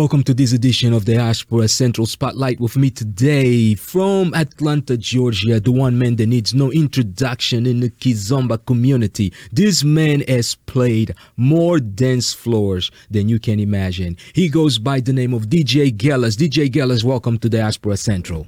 Welcome 0.00 0.22
to 0.24 0.32
this 0.32 0.54
edition 0.54 0.94
of 0.94 1.04
the 1.04 1.16
Diaspora 1.16 1.68
Central 1.68 2.06
Spotlight 2.06 2.58
with 2.58 2.74
me 2.74 2.88
today 2.88 3.74
from 3.74 4.32
Atlanta, 4.32 4.96
Georgia, 4.96 5.60
the 5.60 5.72
one 5.72 5.98
man 5.98 6.16
that 6.16 6.26
needs 6.26 6.54
no 6.54 6.72
introduction 6.72 7.66
in 7.66 7.80
the 7.80 7.90
Kizomba 7.90 8.64
community. 8.64 9.30
This 9.52 9.84
man 9.84 10.22
has 10.22 10.54
played 10.54 11.14
more 11.36 11.78
dance 11.80 12.32
floors 12.32 12.90
than 13.10 13.28
you 13.28 13.38
can 13.38 13.60
imagine. 13.60 14.16
He 14.32 14.48
goes 14.48 14.78
by 14.78 15.00
the 15.00 15.12
name 15.12 15.34
of 15.34 15.50
DJ 15.50 15.94
Gellas. 15.94 16.34
DJ 16.34 16.70
Gellas, 16.70 17.04
welcome 17.04 17.38
to 17.38 17.50
the 17.50 17.58
Diaspora 17.58 17.98
Central. 17.98 18.46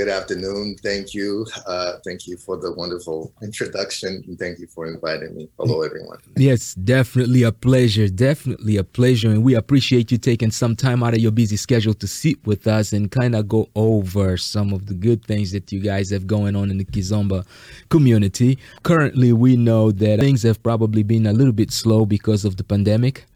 Good 0.00 0.08
afternoon. 0.08 0.76
Thank 0.82 1.12
you. 1.12 1.46
Uh, 1.66 1.98
thank 2.06 2.26
you 2.26 2.38
for 2.38 2.56
the 2.56 2.72
wonderful 2.72 3.34
introduction. 3.42 4.24
And 4.26 4.38
thank 4.38 4.58
you 4.58 4.66
for 4.66 4.86
inviting 4.86 5.36
me. 5.36 5.50
Hello, 5.58 5.82
everyone. 5.82 6.16
Yes, 6.38 6.72
definitely 6.72 7.42
a 7.42 7.52
pleasure. 7.52 8.08
Definitely 8.08 8.78
a 8.78 8.82
pleasure. 8.82 9.28
And 9.28 9.44
we 9.44 9.56
appreciate 9.56 10.10
you 10.10 10.16
taking 10.16 10.52
some 10.52 10.74
time 10.74 11.02
out 11.02 11.12
of 11.12 11.20
your 11.20 11.32
busy 11.32 11.58
schedule 11.58 11.92
to 11.92 12.06
sit 12.06 12.38
with 12.46 12.66
us 12.66 12.94
and 12.94 13.10
kind 13.10 13.34
of 13.34 13.46
go 13.46 13.68
over 13.74 14.38
some 14.38 14.72
of 14.72 14.86
the 14.86 14.94
good 14.94 15.22
things 15.26 15.52
that 15.52 15.70
you 15.70 15.80
guys 15.80 16.08
have 16.08 16.26
going 16.26 16.56
on 16.56 16.70
in 16.70 16.78
the 16.78 16.86
Kizomba 16.86 17.44
community. 17.90 18.56
Currently, 18.84 19.34
we 19.34 19.54
know 19.54 19.92
that 19.92 20.18
things 20.18 20.44
have 20.44 20.62
probably 20.62 21.02
been 21.02 21.26
a 21.26 21.34
little 21.34 21.52
bit 21.52 21.70
slow 21.72 22.06
because 22.06 22.46
of 22.46 22.56
the 22.56 22.64
pandemic. 22.64 23.26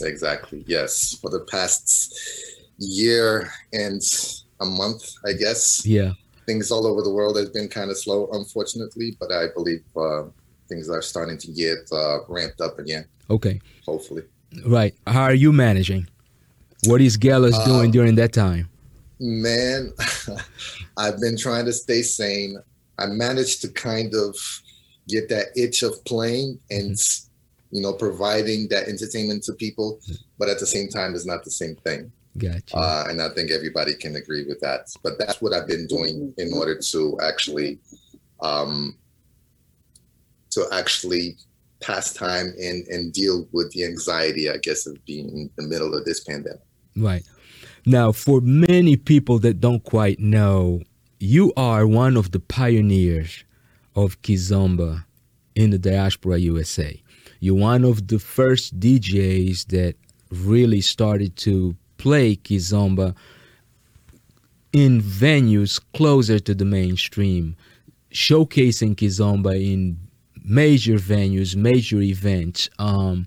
Exactly. 0.00 0.64
Yes. 0.66 1.18
For 1.20 1.28
the 1.28 1.40
past 1.40 2.18
year 2.78 3.52
and 3.74 4.02
a 4.60 4.64
month, 4.64 5.02
I 5.26 5.32
guess. 5.32 5.84
Yeah. 5.86 6.12
Things 6.46 6.70
all 6.70 6.86
over 6.86 7.02
the 7.02 7.10
world 7.10 7.36
has 7.36 7.50
been 7.50 7.68
kind 7.68 7.90
of 7.90 7.98
slow, 7.98 8.28
unfortunately, 8.32 9.16
but 9.18 9.32
I 9.32 9.46
believe 9.54 9.82
uh, 9.96 10.24
things 10.68 10.90
are 10.90 11.02
starting 11.02 11.38
to 11.38 11.52
get 11.52 11.78
uh, 11.92 12.18
ramped 12.28 12.60
up 12.60 12.78
again. 12.78 13.06
Okay. 13.30 13.60
Hopefully. 13.86 14.22
Right. 14.66 14.94
How 15.06 15.22
are 15.22 15.34
you 15.34 15.52
managing? 15.52 16.08
What 16.86 17.00
is 17.00 17.16
Gellas 17.16 17.54
uh, 17.54 17.64
doing 17.64 17.90
during 17.90 18.14
that 18.16 18.32
time? 18.32 18.68
Man, 19.18 19.92
I've 20.98 21.18
been 21.20 21.36
trying 21.36 21.64
to 21.64 21.72
stay 21.72 22.02
sane. 22.02 22.58
I 22.98 23.06
managed 23.06 23.62
to 23.62 23.68
kind 23.68 24.14
of 24.14 24.36
get 25.08 25.28
that 25.28 25.46
itch 25.56 25.82
of 25.82 26.04
playing 26.04 26.58
and 26.70 26.92
mm-hmm. 26.92 27.76
you 27.76 27.82
know 27.82 27.92
providing 27.92 28.68
that 28.68 28.88
entertainment 28.88 29.42
to 29.44 29.52
people, 29.54 30.00
but 30.38 30.48
at 30.48 30.58
the 30.58 30.66
same 30.66 30.88
time, 30.88 31.14
it's 31.14 31.26
not 31.26 31.44
the 31.44 31.50
same 31.50 31.76
thing. 31.76 32.12
Gotcha. 32.36 32.76
Uh, 32.76 33.04
and 33.08 33.22
I 33.22 33.28
think 33.30 33.50
everybody 33.50 33.94
can 33.94 34.16
agree 34.16 34.44
with 34.44 34.60
that. 34.60 34.88
But 35.02 35.18
that's 35.18 35.40
what 35.40 35.52
I've 35.52 35.68
been 35.68 35.86
doing 35.86 36.34
in 36.36 36.52
order 36.52 36.78
to 36.78 37.18
actually, 37.22 37.78
um, 38.40 38.96
to 40.50 40.66
actually 40.72 41.36
pass 41.80 42.12
time 42.12 42.54
and 42.58 42.86
and 42.88 43.12
deal 43.12 43.46
with 43.52 43.70
the 43.72 43.84
anxiety, 43.84 44.50
I 44.50 44.56
guess, 44.56 44.86
of 44.86 45.04
being 45.04 45.28
in 45.28 45.50
the 45.56 45.62
middle 45.62 45.94
of 45.94 46.04
this 46.04 46.20
pandemic. 46.20 46.60
Right. 46.96 47.22
Now, 47.86 48.12
for 48.12 48.40
many 48.40 48.96
people 48.96 49.38
that 49.40 49.60
don't 49.60 49.84
quite 49.84 50.18
know, 50.18 50.80
you 51.20 51.52
are 51.56 51.86
one 51.86 52.16
of 52.16 52.30
the 52.30 52.40
pioneers 52.40 53.44
of 53.94 54.20
Kizomba 54.22 55.04
in 55.54 55.70
the 55.70 55.78
diaspora 55.78 56.38
USA. 56.38 57.00
You're 57.40 57.54
one 57.54 57.84
of 57.84 58.08
the 58.08 58.18
first 58.18 58.80
DJs 58.80 59.66
that 59.66 59.96
really 60.30 60.80
started 60.80 61.36
to 61.36 61.76
play 62.04 62.36
kizomba 62.36 63.16
in 64.74 65.00
venues 65.00 65.80
closer 65.94 66.38
to 66.38 66.54
the 66.54 66.66
mainstream, 66.66 67.56
showcasing 68.12 68.94
kizomba 68.94 69.54
in 69.56 69.96
major 70.44 70.96
venues, 70.96 71.56
major 71.56 72.02
events. 72.02 72.68
Um, 72.78 73.26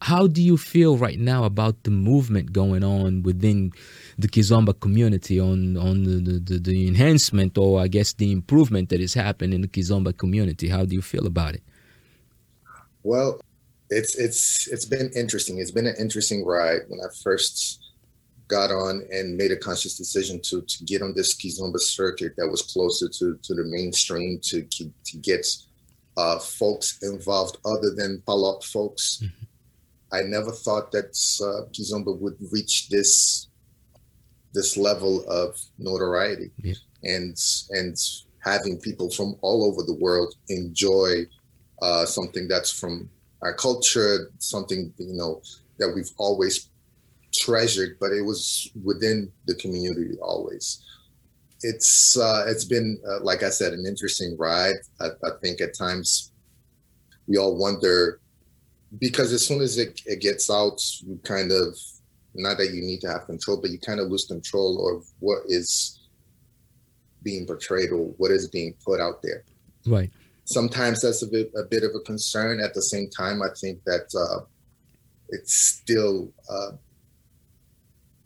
how 0.00 0.26
do 0.26 0.42
you 0.42 0.56
feel 0.56 0.96
right 0.96 1.18
now 1.18 1.44
about 1.44 1.82
the 1.84 1.90
movement 1.90 2.52
going 2.52 2.82
on 2.82 3.22
within 3.22 3.72
the 4.18 4.28
Kizomba 4.28 4.78
community 4.78 5.38
on 5.40 5.76
on 5.76 6.04
the, 6.04 6.38
the, 6.48 6.58
the, 6.58 6.88
enhancement 6.88 7.56
or 7.56 7.80
I 7.80 7.88
guess 7.88 8.12
the 8.12 8.30
improvement 8.30 8.88
that 8.90 9.00
is 9.00 9.14
happening 9.14 9.54
in 9.54 9.60
the 9.62 9.68
Kizomba 9.68 10.16
community? 10.16 10.68
How 10.68 10.84
do 10.84 10.94
you 10.94 11.02
feel 11.02 11.26
about 11.26 11.54
it? 11.54 11.62
Well, 13.02 13.40
it's 13.88 14.14
it's 14.16 14.66
it's 14.68 14.84
been 14.84 15.10
interesting. 15.14 15.58
It's 15.58 15.70
been 15.70 15.86
an 15.86 15.96
interesting 15.98 16.44
ride. 16.44 16.82
When 16.88 17.00
I 17.00 17.08
first 17.22 17.83
got 18.48 18.70
on 18.70 19.06
and 19.10 19.36
made 19.36 19.50
a 19.50 19.56
conscious 19.56 19.96
decision 19.96 20.40
to 20.42 20.62
to 20.62 20.84
get 20.84 21.02
on 21.02 21.14
this 21.14 21.34
Kizomba 21.36 21.80
circuit 21.80 22.34
that 22.36 22.48
was 22.48 22.62
closer 22.62 23.08
to 23.08 23.38
to 23.42 23.54
the 23.54 23.64
mainstream 23.64 24.40
to 24.44 24.62
to 24.62 25.16
get 25.18 25.46
uh, 26.16 26.38
folks 26.38 26.98
involved 27.02 27.58
other 27.64 27.90
than 27.94 28.22
Palop 28.26 28.64
folks. 28.64 29.20
Mm-hmm. 29.22 29.44
I 30.12 30.22
never 30.22 30.52
thought 30.52 30.92
that 30.92 31.10
uh, 31.42 31.68
Kizomba 31.72 32.16
would 32.18 32.36
reach 32.52 32.88
this 32.88 33.48
this 34.52 34.76
level 34.76 35.28
of 35.28 35.60
notoriety 35.78 36.50
yeah. 36.58 36.74
and 37.02 37.36
and 37.70 37.96
having 38.38 38.78
people 38.78 39.10
from 39.10 39.36
all 39.40 39.64
over 39.64 39.82
the 39.82 39.94
world 39.94 40.34
enjoy 40.48 41.26
uh, 41.82 42.04
something 42.04 42.46
that's 42.46 42.70
from 42.70 43.10
our 43.42 43.54
culture, 43.54 44.30
something 44.38 44.92
you 44.98 45.14
know 45.14 45.42
that 45.78 45.92
we've 45.94 46.12
always 46.18 46.70
treasured, 47.44 47.96
but 48.00 48.12
it 48.12 48.22
was 48.22 48.70
within 48.82 49.30
the 49.46 49.54
community 49.56 50.16
always. 50.22 50.82
It's 51.62 52.16
uh, 52.16 52.44
it's 52.46 52.64
been 52.64 53.00
uh, 53.08 53.20
like 53.20 53.42
I 53.42 53.50
said, 53.50 53.72
an 53.72 53.86
interesting 53.86 54.36
ride. 54.38 54.76
I, 55.00 55.06
I, 55.24 55.30
think 55.42 55.60
at 55.60 55.76
times 55.76 56.32
we 57.26 57.38
all 57.38 57.56
wonder 57.56 58.20
because 58.98 59.32
as 59.32 59.46
soon 59.46 59.62
as 59.62 59.78
it, 59.78 60.00
it 60.04 60.20
gets 60.20 60.50
out, 60.50 60.80
you 61.00 61.18
kind 61.24 61.52
of 61.52 61.76
not 62.34 62.58
that 62.58 62.72
you 62.72 62.82
need 62.82 63.00
to 63.00 63.08
have 63.08 63.26
control, 63.26 63.60
but 63.60 63.70
you 63.70 63.78
kind 63.78 64.00
of 64.00 64.08
lose 64.08 64.26
control 64.26 64.94
of 64.94 65.06
what 65.20 65.42
is 65.46 66.00
being 67.22 67.46
portrayed 67.46 67.90
or 67.90 68.08
what 68.18 68.30
is 68.30 68.48
being 68.48 68.74
put 68.84 69.00
out 69.00 69.22
there. 69.22 69.44
Right. 69.86 70.10
Sometimes 70.44 71.00
that's 71.00 71.22
a 71.22 71.26
bit 71.26 71.50
a 71.56 71.62
bit 71.62 71.84
of 71.84 71.92
a 71.94 72.00
concern. 72.00 72.60
At 72.60 72.74
the 72.74 72.82
same 72.82 73.08
time, 73.08 73.42
I 73.42 73.48
think 73.58 73.82
that 73.84 74.14
uh, 74.14 74.44
it's 75.30 75.54
still 75.54 76.30
uh, 76.50 76.72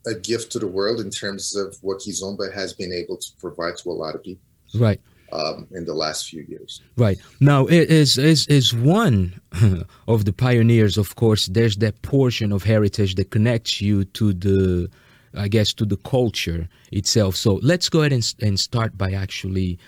a 0.08 0.14
gift 0.14 0.50
to 0.52 0.58
the 0.58 0.66
world 0.66 1.00
in 1.00 1.10
terms 1.10 1.54
of 1.54 1.76
what 1.82 1.98
Kizomba 1.98 2.52
has 2.52 2.72
been 2.72 2.92
able 2.92 3.16
to 3.16 3.28
provide 3.38 3.76
to 3.78 3.90
a 3.90 3.92
lot 3.92 4.14
of 4.14 4.22
people. 4.22 4.42
Right. 4.74 5.00
Um, 5.30 5.66
in 5.72 5.84
the 5.84 5.92
last 5.92 6.30
few 6.30 6.42
years. 6.48 6.80
Right 6.96 7.18
now, 7.38 7.66
it 7.66 7.90
is 7.90 8.16
is 8.16 8.46
is 8.46 8.74
one 8.74 9.38
of 10.08 10.24
the 10.24 10.32
pioneers. 10.32 10.96
Of 10.96 11.16
course, 11.16 11.46
there's 11.46 11.76
that 11.76 12.00
portion 12.00 12.50
of 12.50 12.64
heritage 12.64 13.14
that 13.16 13.30
connects 13.30 13.82
you 13.82 14.06
to 14.06 14.32
the, 14.32 14.90
I 15.34 15.48
guess, 15.48 15.74
to 15.74 15.84
the 15.84 15.98
culture 15.98 16.66
itself. 16.92 17.36
So 17.36 17.60
let's 17.62 17.90
go 17.90 18.00
ahead 18.00 18.14
and, 18.14 18.34
and 18.40 18.58
start 18.58 18.96
by 18.96 19.12
actually 19.12 19.78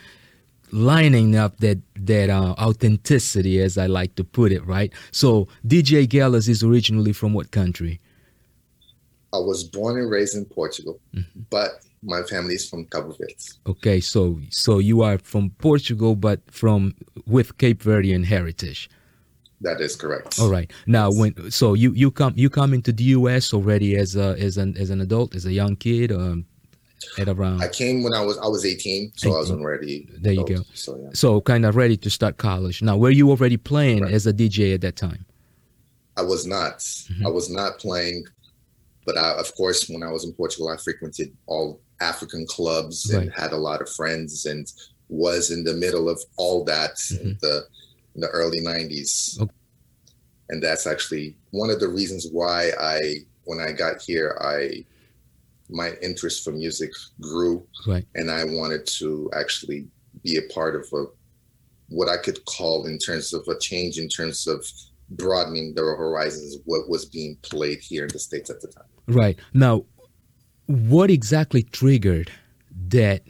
lining 0.72 1.36
up 1.36 1.56
that 1.60 1.78
that 1.96 2.28
uh, 2.28 2.54
authenticity, 2.58 3.62
as 3.62 3.78
I 3.78 3.86
like 3.86 4.16
to 4.16 4.24
put 4.24 4.52
it. 4.52 4.66
Right. 4.66 4.92
So 5.10 5.48
DJ 5.66 6.06
Gellas 6.06 6.50
is 6.50 6.62
originally 6.62 7.14
from 7.14 7.32
what 7.32 7.50
country? 7.50 7.98
I 9.32 9.38
was 9.38 9.64
born 9.64 9.98
and 9.98 10.10
raised 10.10 10.36
in 10.36 10.44
Portugal, 10.44 11.00
mm-hmm. 11.14 11.40
but 11.50 11.84
my 12.02 12.22
family 12.22 12.54
is 12.54 12.68
from 12.68 12.86
Cabo 12.86 13.12
Verde. 13.12 13.36
Okay, 13.66 14.00
so 14.00 14.40
so 14.50 14.78
you 14.78 15.02
are 15.02 15.18
from 15.18 15.50
Portugal, 15.58 16.16
but 16.16 16.40
from 16.50 16.94
with 17.26 17.58
Cape 17.58 17.82
Verdean 17.82 18.24
heritage. 18.24 18.90
That 19.62 19.80
is 19.80 19.94
correct. 19.94 20.40
All 20.40 20.48
right. 20.48 20.72
Now, 20.86 21.10
when 21.10 21.50
so 21.50 21.74
you 21.74 21.92
you 21.92 22.10
come 22.10 22.32
you 22.34 22.48
come 22.48 22.72
into 22.72 22.92
the 22.92 23.04
U.S. 23.18 23.52
already 23.52 23.96
as 23.96 24.16
a 24.16 24.36
as 24.38 24.56
an 24.56 24.76
as 24.76 24.90
an 24.90 25.00
adult, 25.00 25.34
as 25.34 25.44
a 25.44 25.52
young 25.52 25.76
kid, 25.76 26.10
um, 26.10 26.46
at 27.18 27.28
around. 27.28 27.62
I 27.62 27.68
came 27.68 28.02
when 28.02 28.14
I 28.14 28.22
was 28.22 28.38
I 28.38 28.46
was 28.46 28.64
18, 28.64 29.12
so 29.16 29.28
18. 29.28 29.34
I 29.34 29.38
was 29.38 29.50
already. 29.50 30.08
There 30.18 30.32
adult, 30.32 30.50
you 30.50 30.56
go. 30.56 30.62
So 30.74 30.98
yeah. 30.98 31.10
So 31.12 31.40
kind 31.40 31.64
of 31.66 31.76
ready 31.76 31.96
to 31.98 32.10
start 32.10 32.38
college. 32.38 32.82
Now, 32.82 32.96
were 32.96 33.10
you 33.10 33.30
already 33.30 33.56
playing 33.56 34.02
right. 34.02 34.12
as 34.12 34.26
a 34.26 34.32
DJ 34.32 34.74
at 34.74 34.80
that 34.80 34.96
time? 34.96 35.24
I 36.16 36.22
was 36.22 36.46
not. 36.46 36.78
Mm-hmm. 36.78 37.26
I 37.26 37.30
was 37.30 37.50
not 37.50 37.78
playing 37.78 38.24
but 39.06 39.16
I, 39.16 39.32
of 39.32 39.54
course, 39.54 39.88
when 39.88 40.02
I 40.02 40.10
was 40.10 40.24
in 40.24 40.32
Portugal, 40.32 40.68
I 40.68 40.76
frequented 40.76 41.34
all 41.46 41.80
African 42.00 42.46
clubs 42.46 43.10
and 43.10 43.32
had 43.32 43.52
a 43.52 43.56
lot 43.56 43.82
of 43.82 43.88
friends 43.90 44.46
and 44.46 44.70
was 45.08 45.50
in 45.50 45.64
the 45.64 45.74
middle 45.74 46.08
of 46.08 46.22
all 46.36 46.64
that 46.64 46.96
mm-hmm. 46.96 47.28
in 47.28 47.38
the 47.40 47.62
in 48.14 48.20
the 48.20 48.28
early 48.28 48.60
90s. 48.60 49.40
Okay. 49.40 49.52
And 50.48 50.62
that's 50.62 50.86
actually 50.86 51.36
one 51.50 51.70
of 51.70 51.80
the 51.80 51.88
reasons 51.88 52.28
why 52.30 52.70
I 52.80 53.16
when 53.44 53.60
I 53.60 53.72
got 53.72 54.02
here 54.02 54.36
I 54.40 54.84
my 55.68 55.92
interest 56.02 56.42
for 56.42 56.50
music 56.50 56.90
grew 57.20 57.64
right. 57.86 58.04
and 58.16 58.30
I 58.30 58.44
wanted 58.44 58.86
to 58.98 59.30
actually 59.34 59.86
be 60.24 60.38
a 60.38 60.52
part 60.52 60.74
of 60.74 60.86
a 60.92 61.04
what 61.88 62.08
I 62.08 62.16
could 62.16 62.44
call 62.44 62.86
in 62.86 62.98
terms 62.98 63.32
of 63.32 63.46
a 63.48 63.58
change 63.58 63.98
in 63.98 64.08
terms 64.08 64.46
of 64.46 64.64
broadening 65.10 65.74
the 65.74 65.82
horizons 65.82 66.56
of 66.56 66.62
what 66.64 66.88
was 66.88 67.04
being 67.04 67.36
played 67.42 67.80
here 67.80 68.04
in 68.04 68.10
the 68.12 68.18
States 68.18 68.50
at 68.50 68.60
the 68.60 68.68
time. 68.68 68.84
Right. 69.06 69.38
Now, 69.54 69.84
what 70.66 71.10
exactly 71.10 71.62
triggered 71.62 72.30
that 72.88 73.22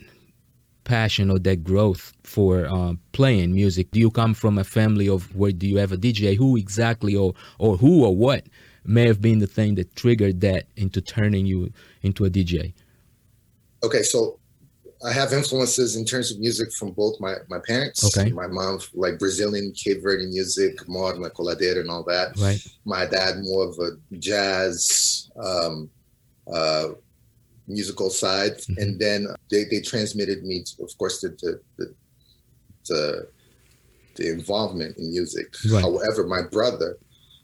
passion 0.85 1.31
or 1.31 1.39
that 1.39 1.63
growth 1.63 2.13
for 2.25 2.67
uh, 2.67 2.95
playing 3.13 3.55
music? 3.55 3.93
Do 3.93 4.01
you 4.01 4.11
come 4.11 4.35
from 4.35 4.59
a 4.59 4.65
family 4.65 5.09
of 5.09 5.35
where 5.37 5.53
do 5.53 5.67
you 5.69 5.79
have 5.79 5.93
a 5.93 5.97
DJ? 5.97 6.37
Who 6.37 6.57
exactly 6.57 7.15
or 7.15 7.35
or 7.59 7.77
who 7.77 8.05
or 8.05 8.15
what 8.15 8.47
may 8.85 9.07
have 9.07 9.21
been 9.21 9.39
the 9.39 9.47
thing 9.47 9.77
that 9.77 9.95
triggered 9.95 10.41
that 10.41 10.67
into 10.77 11.01
turning 11.01 11.47
you 11.47 11.73
into 12.03 12.25
a 12.25 12.31
DJ? 12.31 12.73
Okay, 13.83 14.03
so 14.03 14.40
I 15.03 15.13
have 15.13 15.33
influences 15.33 15.97
in 15.97 16.05
terms 16.05 16.31
of 16.31 16.39
music 16.39 16.73
from 16.73 16.91
both 16.93 17.19
my, 17.21 17.37
my 17.49 17.59
parents. 17.67 18.05
Okay. 18.05 18.31
My 18.33 18.47
mom, 18.47 18.81
like 18.93 19.19
Brazilian, 19.19 19.73
Cape 19.73 20.03
Verde 20.03 20.27
music, 20.27 20.87
morna, 20.87 21.31
coladeira, 21.31 21.81
and 21.81 21.91
all 21.91 22.05
that. 22.05 22.39
Right. 22.39 22.61
My 22.85 23.07
dad, 23.07 23.37
more 23.41 23.69
of 23.69 23.79
a 23.79 24.17
jazz, 24.19 25.31
um, 25.43 25.89
uh, 26.53 26.89
musical 27.67 28.11
side. 28.11 28.59
Mm-hmm. 28.59 28.83
And 28.83 29.01
then 29.01 29.27
they, 29.51 29.65
they 29.65 29.81
transmitted 29.81 30.45
me, 30.45 30.65
to, 30.65 30.85
of 30.85 30.97
course, 30.99 31.23
the, 31.23 31.29
the, 31.41 31.61
the, 31.79 31.95
the, 32.89 33.29
the 34.17 34.31
involvement 34.31 34.99
in 34.99 35.11
music. 35.11 35.55
Right. 35.73 35.81
However, 35.81 36.27
my 36.27 36.43
brother, 36.43 36.99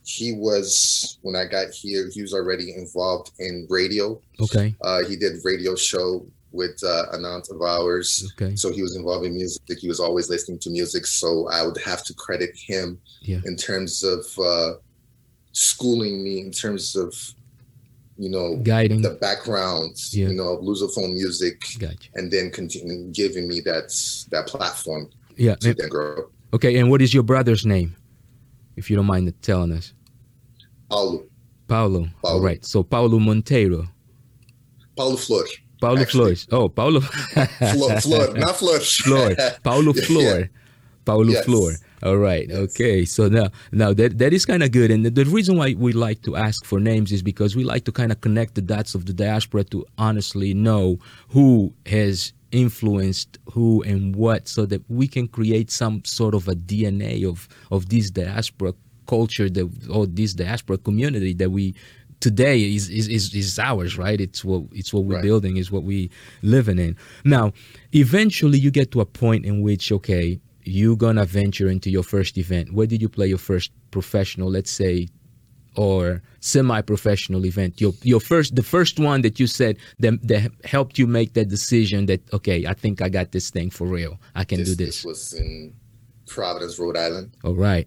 he 0.04 0.34
was, 0.34 1.18
when 1.22 1.34
I 1.34 1.46
got 1.46 1.70
here, 1.70 2.10
he 2.12 2.20
was 2.20 2.34
already 2.34 2.74
involved 2.74 3.32
in 3.38 3.66
radio. 3.70 4.20
Okay. 4.40 4.74
Uh, 4.82 5.04
he 5.04 5.16
did 5.16 5.38
radio 5.42 5.74
show 5.74 6.26
with 6.52 6.80
uh, 6.84 7.04
an 7.12 7.24
aunt 7.24 7.48
of 7.50 7.60
ours. 7.60 8.30
Okay. 8.40 8.56
So 8.56 8.72
he 8.72 8.82
was 8.82 8.96
involved 8.96 9.26
in 9.26 9.34
music. 9.34 9.62
He 9.78 9.88
was 9.88 10.00
always 10.00 10.30
listening 10.30 10.58
to 10.60 10.70
music. 10.70 11.04
So 11.06 11.48
I 11.50 11.66
would 11.66 11.76
have 11.78 12.04
to 12.04 12.14
credit 12.14 12.50
him 12.56 12.98
Yeah. 13.20 13.40
in 13.44 13.56
terms 13.56 14.02
of 14.02 14.24
uh, 14.38 14.74
schooling 15.52 16.22
me, 16.22 16.40
in 16.40 16.50
terms 16.50 16.96
of, 16.96 17.14
you 18.18 18.30
know, 18.30 18.56
Guiding. 18.56 19.02
the 19.02 19.10
backgrounds, 19.10 20.14
Yeah. 20.16 20.28
you 20.28 20.34
know, 20.34 20.54
of 20.54 20.64
Lusophone 20.64 21.12
music, 21.14 21.60
Gotcha. 21.78 22.08
and 22.14 22.30
then 22.30 22.50
continue 22.50 23.10
giving 23.12 23.46
me 23.48 23.60
that 23.60 23.88
that 24.30 24.46
platform 24.46 25.10
Yeah. 25.36 25.56
to 25.56 25.74
then 25.74 25.88
grow. 25.88 26.30
Okay. 26.54 26.78
And 26.78 26.88
what 26.90 27.02
is 27.02 27.12
your 27.12 27.22
brother's 27.22 27.66
name, 27.66 27.96
if 28.76 28.88
you 28.88 28.96
don't 28.96 29.06
mind 29.06 29.32
telling 29.42 29.72
us? 29.72 29.92
Paulo, 30.88 31.24
Paulo. 31.68 32.08
Paulo. 32.22 32.34
All 32.36 32.40
right. 32.40 32.64
So 32.64 32.82
Paulo 32.82 33.18
Monteiro. 33.18 33.88
Paulo 34.96 35.16
Flor, 35.16 35.44
Paulo 35.80 36.00
Actually. 36.00 36.34
Flores. 36.36 36.48
Oh, 36.50 36.68
Paulo. 36.68 37.00
Flor, 37.72 38.34
not 38.34 38.56
Flor. 38.56 38.78
Flor. 38.80 39.34
Paulo 39.62 39.92
Yeah. 39.96 40.02
Flor. 40.02 40.50
Paulo 41.04 41.32
Yes. 41.32 41.44
Flor. 41.44 41.72
All 42.02 42.16
right. 42.18 42.46
Yes. 42.48 42.58
Okay. 42.58 43.04
So 43.04 43.28
now, 43.28 43.48
now 43.72 43.92
that 43.94 44.18
that 44.18 44.32
is 44.32 44.44
kind 44.44 44.62
of 44.62 44.70
good, 44.72 44.90
and 44.90 45.04
the, 45.06 45.10
the 45.10 45.24
reason 45.24 45.56
why 45.56 45.74
we 45.78 45.92
like 45.92 46.22
to 46.22 46.36
ask 46.36 46.64
for 46.64 46.78
names 46.80 47.10
is 47.12 47.22
because 47.22 47.56
we 47.56 47.64
like 47.64 47.84
to 47.84 47.92
kind 47.92 48.10
of 48.12 48.20
connect 48.20 48.54
the 48.54 48.60
dots 48.62 48.94
of 48.94 49.06
the 49.06 49.12
diaspora 49.12 49.64
to 49.64 49.84
honestly 49.98 50.52
know 50.52 50.98
who 51.28 51.72
has 51.86 52.32
influenced 52.52 53.38
who 53.52 53.82
and 53.82 54.14
what, 54.16 54.46
so 54.48 54.66
that 54.66 54.82
we 54.88 55.06
can 55.08 55.26
create 55.28 55.70
some 55.70 56.02
sort 56.04 56.34
of 56.34 56.48
a 56.48 56.54
DNA 56.54 57.26
of 57.28 57.48
of 57.70 57.88
this 57.88 58.10
diaspora 58.10 58.74
culture 59.06 59.48
that 59.48 59.66
or 59.88 60.06
this 60.06 60.34
diaspora 60.34 60.76
community 60.78 61.32
that 61.34 61.50
we 61.50 61.74
today 62.20 62.74
is 62.74 62.88
is, 62.90 63.08
is, 63.08 63.34
is 63.34 63.58
ours 63.58 63.96
right? 63.98 64.20
It's 64.20 64.44
what 64.44 64.64
it's 64.72 64.92
what 64.92 65.04
we're 65.04 65.16
Right. 65.16 65.22
building 65.22 65.56
is 65.56 65.70
what 65.70 65.82
we 65.84 66.10
living 66.42 66.78
in. 66.78 66.96
Now 67.24 67.52
eventually 67.92 68.58
you 68.58 68.70
get 68.70 68.90
to 68.92 69.00
a 69.00 69.06
point 69.06 69.44
in 69.44 69.62
which 69.62 69.92
okay 69.92 70.40
you're 70.64 70.96
gonna 70.96 71.24
venture 71.24 71.68
into 71.68 71.90
your 71.90 72.02
first 72.02 72.36
event. 72.38 72.72
Where 72.72 72.86
did 72.86 73.00
you 73.00 73.08
play 73.08 73.26
your 73.28 73.38
first 73.38 73.70
professional 73.90 74.50
let's 74.50 74.70
say 74.70 75.08
or 75.76 76.22
semi-professional 76.40 77.44
event? 77.44 77.80
Your 77.80 77.92
your 78.02 78.20
first 78.20 78.56
the 78.56 78.62
first 78.62 78.98
one 78.98 79.20
that 79.22 79.38
you 79.38 79.46
said 79.46 79.76
that, 80.00 80.26
that 80.26 80.50
helped 80.64 80.98
you 80.98 81.06
make 81.06 81.34
that 81.34 81.48
decision 81.48 82.06
that 82.06 82.20
okay 82.32 82.66
i 82.66 82.72
think 82.72 83.02
i 83.02 83.08
got 83.08 83.32
this 83.32 83.50
thing 83.50 83.70
for 83.70 83.86
real. 83.86 84.18
I 84.34 84.44
can 84.44 84.58
This, 84.58 84.70
do 84.70 84.74
this 84.84 84.96
this. 84.96 85.04
was 85.04 85.32
in 85.34 85.74
Providence, 86.26 86.78
Rhode 86.78 86.96
Island. 86.96 87.36
all 87.44 87.54
right. 87.54 87.86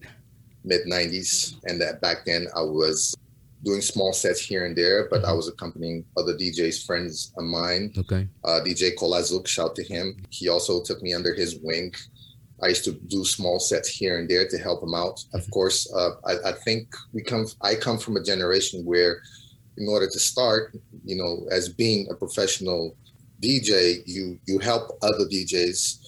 Mid 0.63 0.81
90s 0.87 1.55
and 1.65 1.81
that 1.81 1.99
back 2.01 2.25
then 2.25 2.47
i 2.55 2.61
was 2.61 3.15
doing 3.63 3.81
small 3.81 4.13
sets 4.13 4.39
here 4.39 4.65
and 4.65 4.75
there 4.75 5.07
but 5.09 5.25
i 5.25 5.31
was 5.31 5.47
accompanying 5.47 6.05
other 6.17 6.33
djs 6.33 6.85
friends 6.85 7.33
of 7.37 7.43
mine. 7.43 7.91
Okay. 7.97 8.27
Uh, 8.43 8.59
dj 8.65 8.95
kolazuk 8.95 9.47
shout 9.47 9.75
to 9.75 9.83
him. 9.83 10.15
He 10.29 10.47
also 10.49 10.81
took 10.81 11.01
me 11.01 11.13
under 11.13 11.33
his 11.33 11.59
wing. 11.61 11.93
I 12.61 12.69
used 12.69 12.83
to 12.85 12.91
do 12.91 13.23
small 13.23 13.59
sets 13.59 13.89
here 13.89 14.19
and 14.19 14.29
there 14.29 14.47
to 14.47 14.57
help 14.57 14.83
him 14.83 14.93
out. 14.93 15.23
Of 15.33 15.49
course 15.51 15.91
uh, 15.93 16.11
I, 16.25 16.49
I 16.49 16.51
think 16.51 16.93
we 17.13 17.21
come 17.21 17.45
i 17.61 17.75
come 17.75 17.97
from 17.97 18.17
a 18.17 18.23
generation 18.23 18.85
where 18.85 19.21
in 19.77 19.87
order 19.87 20.07
to 20.09 20.19
start 20.19 20.75
you 21.05 21.15
know 21.15 21.47
as 21.51 21.69
being 21.69 22.07
a 22.11 22.15
professional 22.15 22.95
dj 23.41 24.03
you 24.05 24.39
you 24.45 24.59
help 24.59 24.97
other 25.01 25.25
djs 25.25 25.99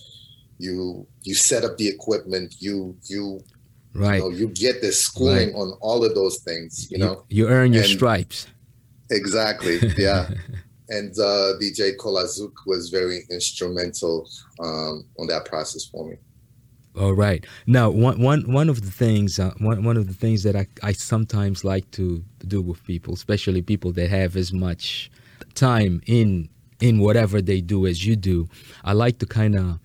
you 0.62 1.08
you 1.24 1.34
set 1.34 1.64
up 1.64 1.78
the 1.78 1.88
equipment. 1.88 2.56
You 2.60 2.96
you 3.06 3.42
right 3.94 4.16
you 4.24 4.30
know, 4.30 4.30
you 4.30 4.48
get 4.48 4.82
this 4.82 5.00
schooling 5.00 5.54
on 5.56 5.74
all 5.82 6.04
of 6.06 6.16
those 6.16 6.38
things, 6.40 6.90
you 6.92 6.98
know. 6.98 7.24
you 7.30 7.48
earn 7.48 7.74
your 7.74 7.84
and- 7.84 7.92
stripes 7.92 8.48
Exactly. 9.10 9.78
Yeah. 9.98 10.30
and 10.88 11.12
uh, 11.20 11.60
DJ 11.62 11.98
Kolazuk 11.98 12.54
was 12.66 12.90
very 12.90 13.24
instrumental 13.30 14.30
um, 14.62 15.06
on 15.20 15.28
that 15.28 15.44
process 15.46 15.84
for 15.86 16.08
me. 16.10 16.16
All 16.98 17.14
right. 17.14 17.46
Now, 17.68 17.90
one 17.90 18.22
one 18.22 18.50
one 18.52 18.70
of 18.70 18.82
the 18.82 18.92
things 18.92 19.38
uh, 19.40 19.52
one 19.60 19.84
one 19.84 19.98
of 19.98 20.08
the 20.08 20.14
things 20.14 20.44
that 20.44 20.56
I 20.56 20.66
I 20.84 20.94
sometimes 20.94 21.64
like 21.66 21.90
to 21.92 22.24
do 22.48 22.62
with 22.62 22.82
people, 22.86 23.14
especially 23.14 23.62
people 23.62 23.92
that 23.94 24.10
have 24.10 24.38
as 24.38 24.52
much 24.54 25.12
time 25.56 26.02
in 26.06 26.48
in 26.80 27.00
whatever 27.00 27.42
they 27.42 27.60
do 27.62 27.86
as 27.88 28.06
you 28.06 28.16
do, 28.16 28.48
I 28.84 28.94
like 28.94 29.20
to 29.20 29.26
kind 29.26 29.56
of 29.56 29.80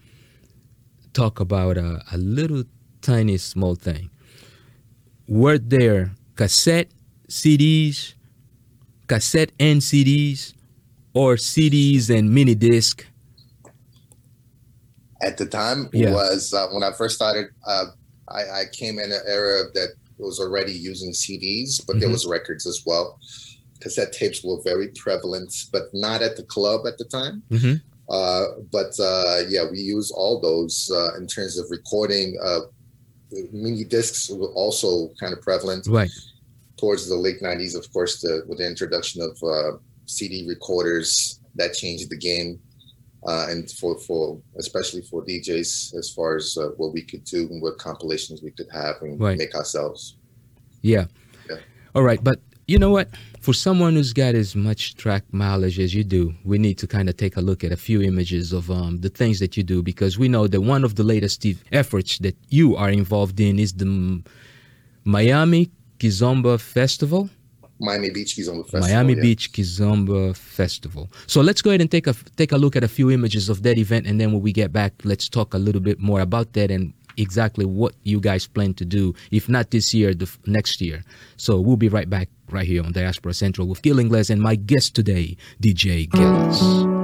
talk 1.13 1.41
about 1.41 1.77
a, 1.79 2.03
a 2.13 2.17
little 2.19 2.65
tiny 3.07 3.37
small 3.39 3.75
thing. 3.77 4.11
Were 5.29 5.59
there 5.59 6.11
cassette 6.35 6.91
CDs, 7.29 8.15
cassette 9.07 9.53
and 9.61 9.81
CDs, 9.81 10.53
or 11.15 11.37
CDs 11.37 12.11
and 12.17 12.33
mini 12.35 12.55
disc? 12.55 13.07
At 15.23 15.39
the 15.39 15.47
time 15.47 15.89
Yeah. 15.93 16.13
was 16.13 16.53
uh, 16.53 16.67
when 16.73 16.83
I 16.83 16.93
first 16.93 17.15
started. 17.15 17.47
Uh, 17.67 17.87
I, 18.29 18.43
I 18.61 18.63
came 18.73 18.99
in 18.99 19.11
an 19.13 19.23
era 19.27 19.63
that 19.75 19.91
was 20.19 20.39
already 20.41 20.73
using 20.73 21.13
CDs, 21.13 21.81
but 21.87 22.01
there 22.01 22.09
Mhm. 22.09 22.13
was 22.19 22.27
records 22.27 22.67
as 22.67 22.83
well. 22.85 23.19
Cassette 23.81 24.13
tapes 24.13 24.43
were 24.43 24.61
very 24.65 24.89
prevalent, 24.89 25.53
but 25.73 25.85
not 25.93 26.23
at 26.23 26.37
the 26.37 26.43
club 26.43 26.87
at 26.87 26.99
the 26.99 27.05
time. 27.05 27.43
Mm-hmm. 27.51 27.75
Uh, 28.09 28.45
but 28.73 28.93
uh, 28.99 29.43
yeah, 29.49 29.65
we 29.71 29.79
use 29.79 30.11
all 30.11 30.41
those 30.41 30.91
uh, 30.93 31.17
in 31.19 31.27
terms 31.27 31.59
of 31.59 31.67
recording. 31.71 32.37
Mini 33.53 33.85
discs 33.85 34.31
were 34.31 34.53
also 34.53 35.09
kind 35.21 35.33
of 35.33 35.41
prevalent 35.43 35.87
Right. 35.89 36.11
towards 36.77 37.09
the 37.09 37.17
late 37.17 37.41
'90s. 37.43 37.75
Of 37.75 37.93
course, 37.93 38.21
the, 38.21 38.43
with 38.47 38.59
the 38.59 38.67
introduction 38.67 39.23
of 39.23 39.37
uh, 39.43 39.79
CD 40.07 40.47
recorders, 40.49 41.41
that 41.57 41.75
changed 41.75 42.11
the 42.11 42.17
game, 42.19 42.61
uh, 43.27 43.47
and 43.51 43.69
for 43.73 43.99
for 44.01 44.41
especially 44.59 45.03
for 45.03 45.25
DJs 45.25 45.95
as 45.97 46.11
far 46.15 46.37
as 46.37 46.57
uh, 46.61 46.69
what 46.77 46.93
we 46.93 47.03
could 47.03 47.25
do 47.25 47.49
and 47.51 47.61
what 47.63 47.79
compilations 47.79 48.43
we 48.43 48.51
could 48.53 48.69
have 48.73 48.97
and 49.03 49.19
Right. 49.21 49.39
make 49.39 49.55
ourselves. 49.55 50.17
Yeah. 50.83 51.07
Yeah. 51.51 51.59
All 51.95 52.03
right, 52.03 52.23
but 52.23 52.41
you 52.67 52.79
know 52.79 52.91
what? 52.91 53.09
For 53.41 53.53
someone 53.53 53.95
who's 53.95 54.13
got 54.13 54.35
as 54.35 54.57
much 54.57 54.97
track 54.97 55.23
mileage 55.31 55.79
as 55.79 55.95
you 55.95 56.03
do, 56.03 56.35
we 56.45 56.59
need 56.59 56.79
to 56.79 56.87
kind 56.87 57.09
of 57.09 57.17
take 57.17 57.37
a 57.37 57.41
look 57.41 57.63
at 57.63 57.71
a 57.71 57.77
few 57.77 58.03
images 58.03 58.53
of 58.53 58.71
um, 58.71 58.99
the 58.99 59.09
things 59.09 59.39
that 59.39 59.57
you 59.57 59.63
do 59.63 59.83
because 59.83 60.19
we 60.19 60.29
know 60.29 60.49
that 60.49 60.61
one 60.61 60.83
of 60.83 60.97
the 60.97 61.05
latest 61.05 61.47
efforts 61.71 62.19
that 62.19 62.37
you 62.49 62.75
are 62.75 62.91
involved 62.91 63.39
in 63.39 63.59
is 63.61 63.75
the 63.75 64.23
Miami 65.05 65.71
Kizomba 65.99 66.61
Festival. 66.61 67.31
Miami 67.79 68.11
Beach 68.11 68.35
Kizomba 68.35 68.63
Festival. 68.63 68.81
Miami 68.81 69.15
yeah. 69.15 69.23
Beach 69.23 69.53
Kizomba 69.53 70.35
Festival. 70.35 71.09
So 71.29 71.43
let's 71.43 71.63
go 71.63 71.71
ahead 71.71 71.83
and 71.83 71.91
take 71.91 72.09
a 72.09 72.15
take 72.37 72.51
a 72.51 72.57
look 72.57 72.75
at 72.75 72.83
a 72.83 72.89
few 72.89 73.11
images 73.11 73.49
of 73.49 73.63
that 73.63 73.79
event, 73.79 74.07
and 74.07 74.21
then 74.21 74.33
when 74.33 74.43
we 74.43 74.53
get 74.53 74.73
back, 74.73 74.93
let's 75.05 75.29
talk 75.29 75.55
a 75.55 75.59
little 75.59 75.83
bit 75.83 76.01
more 76.01 76.21
about 76.21 76.55
that 76.55 76.71
and 76.71 76.95
exactly 77.17 77.65
what 77.65 77.95
you 78.03 78.21
guys 78.21 78.47
plan 78.47 78.75
to 78.75 78.85
do. 78.85 79.15
If 79.31 79.49
not 79.49 79.71
this 79.71 79.93
year, 79.95 80.15
the 80.15 80.25
f- 80.27 80.39
next 80.47 80.81
year. 80.81 81.05
So 81.37 81.61
we'll 81.61 81.77
be 81.77 81.89
right 81.89 82.09
back 82.09 82.29
right 82.51 82.67
here 82.67 82.83
on 82.85 82.93
Diaspora 82.93 83.35
Central 83.35 83.67
with 83.67 83.83
Gil 83.83 83.99
Ingles 83.99 84.31
and 84.31 84.41
my 84.41 84.55
guest 84.55 84.95
today, 84.95 85.37
DJ 85.61 86.09
Gillis. 86.11 86.96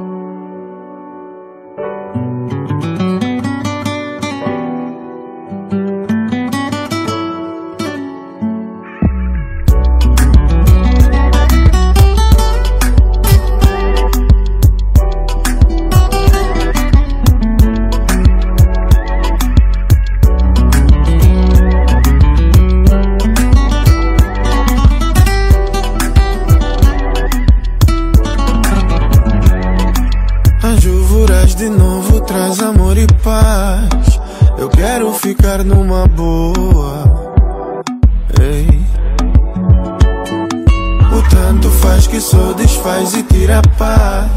Que 42.13 42.21
só 42.21 42.53
desfaz 42.53 43.15
e 43.15 43.23
tira 43.23 43.61
a 43.61 43.63
paz. 43.79 44.31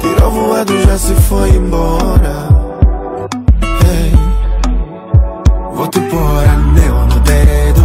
Tira 0.00 0.28
o 0.28 0.30
voado, 0.30 0.72
já 0.82 0.96
se 0.96 1.12
foi 1.14 1.50
embora. 1.50 2.48
Hey. 3.84 4.12
Vou 5.74 5.88
te 5.88 5.98
pôr 5.98 6.44
anel 6.48 7.06
no 7.06 7.18
dedo. 7.20 7.82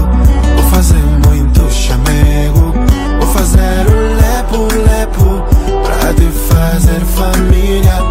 Vou 0.56 0.70
fazer 0.70 1.04
muito 1.26 1.68
chamego. 1.72 2.74
Vou 3.20 3.28
fazer 3.34 3.88
o 3.88 4.16
lepo, 4.22 4.68
lepo. 4.88 5.44
Pra 5.84 6.14
te 6.14 6.30
fazer 6.32 7.02
família. 7.02 8.07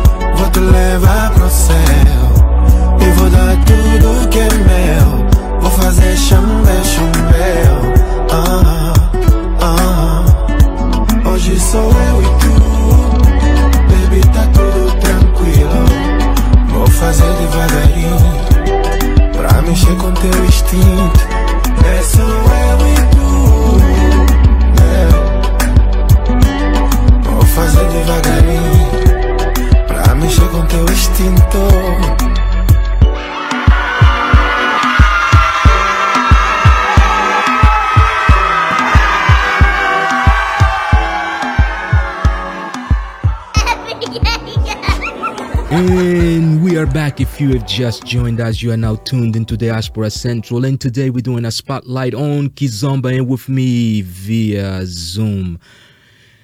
Back. 46.96 47.20
If 47.20 47.38
you 47.38 47.52
have 47.52 47.66
just 47.66 48.06
joined 48.06 48.40
us, 48.40 48.62
you 48.62 48.72
are 48.72 48.76
now 48.78 48.96
tuned 48.96 49.36
into 49.36 49.54
the 49.54 49.66
Diaspora 49.66 50.08
Central. 50.08 50.64
And 50.64 50.80
today 50.80 51.10
we're 51.10 51.20
doing 51.20 51.44
a 51.44 51.50
spotlight 51.50 52.14
on 52.14 52.48
Kizomba 52.48 53.14
and 53.14 53.28
with 53.28 53.50
me 53.50 54.00
via 54.00 54.80
Zoom. 54.86 55.58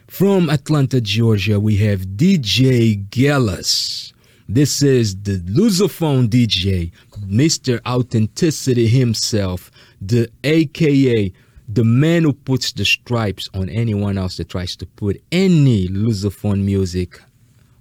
From 0.08 0.50
Atlanta, 0.50 1.00
Georgia, 1.00 1.58
we 1.58 1.76
have 1.78 2.00
DJ 2.00 3.02
Gellas. 3.08 4.12
This 4.46 4.82
is 4.82 5.16
the 5.22 5.38
Lusophone 5.38 6.28
DJ, 6.28 6.92
Mr. 7.20 7.80
Authenticity 7.86 8.88
himself, 8.88 9.70
the 10.02 10.30
AKA, 10.44 11.32
the 11.66 11.84
man 11.84 12.24
who 12.24 12.34
puts 12.34 12.72
the 12.72 12.84
stripes 12.84 13.48
on 13.54 13.70
anyone 13.70 14.18
else 14.18 14.36
that 14.36 14.50
tries 14.50 14.76
to 14.76 14.84
put 14.84 15.18
any 15.32 15.88
Lusophone 15.88 16.62
music 16.62 17.22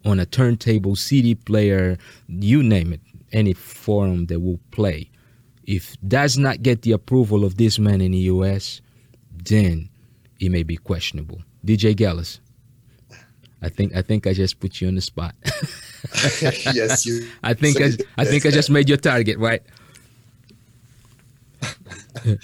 on 0.06 0.20
a 0.20 0.26
turntable, 0.26 0.96
CD 0.96 1.36
player, 1.36 1.98
you 2.28 2.64
name 2.64 2.94
it, 2.94 3.02
any 3.32 3.54
forum 3.54 4.26
that 4.28 4.40
will 4.40 4.60
play. 4.72 5.10
If 5.66 5.96
does 6.08 6.38
not 6.38 6.64
get 6.64 6.82
the 6.82 6.92
approval 6.92 7.46
of 7.46 7.58
this 7.58 7.80
man 7.80 8.02
in 8.02 8.12
the 8.12 8.18
US, 8.20 8.82
then 9.32 9.90
it 10.40 10.50
may 10.50 10.64
be 10.64 10.76
questionable. 10.78 11.42
DJ 11.66 11.96
Gallus. 11.96 12.40
I 13.62 13.70
think 13.70 13.96
I 13.96 14.02
think 14.02 14.26
I 14.26 14.34
just 14.34 14.60
put 14.60 14.82
you 14.82 14.88
on 14.88 14.96
the 14.96 15.02
spot. 15.02 15.36
yes, 16.74 17.06
you. 17.06 17.30
I 17.44 17.54
think 17.54 17.80
I, 17.80 17.92
I 18.18 18.26
think 18.26 18.46
I 18.46 18.50
just 18.50 18.72
made 18.72 18.90
your 18.90 18.98
target, 18.98 19.38
right? 19.38 19.62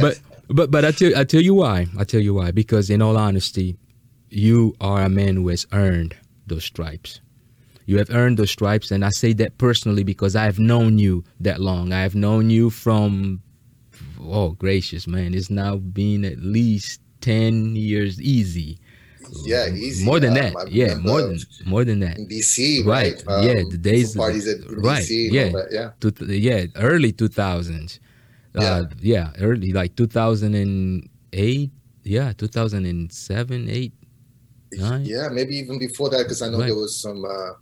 But 0.00 0.20
but 0.48 0.70
but 0.70 0.84
I 0.84 0.92
tell 0.92 1.16
I 1.18 1.24
tell 1.24 1.40
you 1.40 1.54
why. 1.54 1.88
I 1.98 2.04
tell 2.04 2.20
you 2.20 2.34
why. 2.34 2.52
Because 2.52 2.88
in 2.88 3.02
all 3.02 3.16
honesty, 3.16 3.76
you 4.28 4.76
are 4.80 5.02
a 5.02 5.08
man 5.08 5.34
who 5.34 5.48
has 5.48 5.66
earned 5.72 6.14
those 6.50 6.64
stripes. 6.64 7.20
You 7.86 7.96
have 7.98 8.10
earned 8.10 8.36
those 8.38 8.50
stripes, 8.50 8.90
and 8.92 9.04
I 9.04 9.10
say 9.10 9.32
that 9.40 9.56
personally 9.58 10.04
because 10.04 10.36
I 10.36 10.44
have 10.44 10.58
known 10.58 10.98
you 10.98 11.24
that 11.40 11.58
long. 11.60 11.92
I 11.92 12.02
have 12.02 12.14
known 12.14 12.50
you 12.50 12.68
from 12.70 13.40
oh 14.20 14.50
gracious 14.64 15.06
man, 15.06 15.32
it's 15.34 15.50
now 15.50 15.76
been 15.76 16.24
at 16.24 16.38
least 16.38 17.00
ten 17.22 17.74
years 17.74 18.20
easy. 18.20 18.78
Yeah, 19.44 19.68
easy. 19.86 20.04
More 20.04 20.20
than 20.20 20.30
Um, 20.30 20.40
that. 20.42 20.52
I 20.56 20.64
yeah, 20.70 20.94
more 20.96 21.22
than 21.22 21.38
more 21.64 21.84
than 21.84 21.98
that. 22.00 22.18
in 22.18 22.26
DC, 22.28 22.84
Right. 22.84 23.22
right? 23.26 23.34
Um, 23.34 23.46
yeah, 23.46 23.62
the 23.74 23.78
days 23.78 24.14
parties 24.16 24.46
at 24.48 24.58
right. 24.70 25.08
and 25.08 25.32
Yeah. 25.38 25.48
that, 25.56 25.68
yeah. 25.78 25.88
Two, 26.00 26.12
yeah, 26.26 26.66
early 26.76 27.12
2000s. 27.12 27.98
Uh, 28.54 28.84
yeah, 29.00 29.30
early 29.40 29.72
like 29.72 29.94
2008. 29.96 31.70
Yeah, 32.02 32.32
2007, 32.32 33.68
8, 33.68 33.92
9. 34.72 35.04
Yeah, 35.04 35.28
maybe 35.28 35.56
even 35.56 35.78
before 35.78 36.10
that, 36.10 36.22
because 36.24 36.42
I 36.42 36.48
know 36.48 36.58
Right. 36.58 36.66
there 36.66 36.76
was 36.76 36.96
some. 36.96 37.24
Uh, 37.24 37.52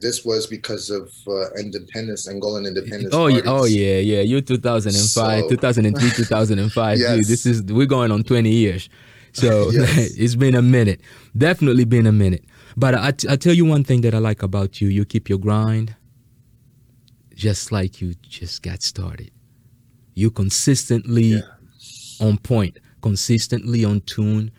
this 0.00 0.24
was 0.24 0.46
because 0.46 0.90
of 0.90 1.10
uh, 1.26 1.50
independence, 1.58 2.28
Angolan 2.28 2.66
independence. 2.68 3.12
Oh, 3.12 3.26
yeah, 3.26 3.40
oh 3.46 3.64
yeah, 3.64 3.98
yeah. 3.98 4.20
You 4.20 4.40
2005, 4.40 5.42
So- 5.42 5.48
2003, 5.48 6.10
2005. 6.16 6.98
Dude, 6.98 7.24
this 7.26 7.44
is 7.46 7.62
we're 7.64 7.86
going 7.86 8.12
on 8.12 8.22
20 8.22 8.48
years. 8.50 8.88
So 9.32 9.70
Yes. 9.72 10.14
it's 10.16 10.34
been 10.36 10.54
a 10.54 10.62
minute. 10.62 11.00
Definitely 11.36 11.84
been 11.84 12.06
a 12.06 12.12
minute. 12.12 12.44
But 12.76 12.94
I, 12.94 13.08
I 13.28 13.36
tell 13.36 13.52
you 13.54 13.64
one 13.64 13.82
thing 13.82 14.02
that 14.02 14.14
I 14.14 14.18
like 14.18 14.42
about 14.44 14.80
you. 14.80 14.86
You 14.88 15.04
keep 15.04 15.28
your 15.28 15.38
grind 15.38 15.96
just 17.34 17.72
like 17.72 18.00
you 18.00 18.14
just 18.22 18.62
got 18.62 18.82
started. 18.82 19.30
You 20.14 20.30
consistently 20.30 21.24
Yeah. 21.24 21.40
on 22.20 22.38
point, 22.38 22.78
consistently 23.00 23.84
on 23.84 24.00
tune, 24.02 24.52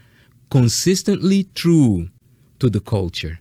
consistently 0.53 1.49
true 1.55 2.09
to 2.59 2.69
the 2.69 2.79
culture. 2.79 3.39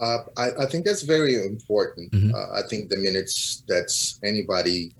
Uh, 0.00 0.18
I, 0.36 0.46
I 0.64 0.66
think 0.66 0.84
that's 0.84 1.02
very 1.02 1.34
important. 1.46 2.10
Mhm. 2.10 2.34
Uh, 2.34 2.48
I 2.60 2.62
think 2.68 2.90
the 2.90 2.96
minutes 2.96 3.62
that's 3.68 4.18
anybody 4.24 4.92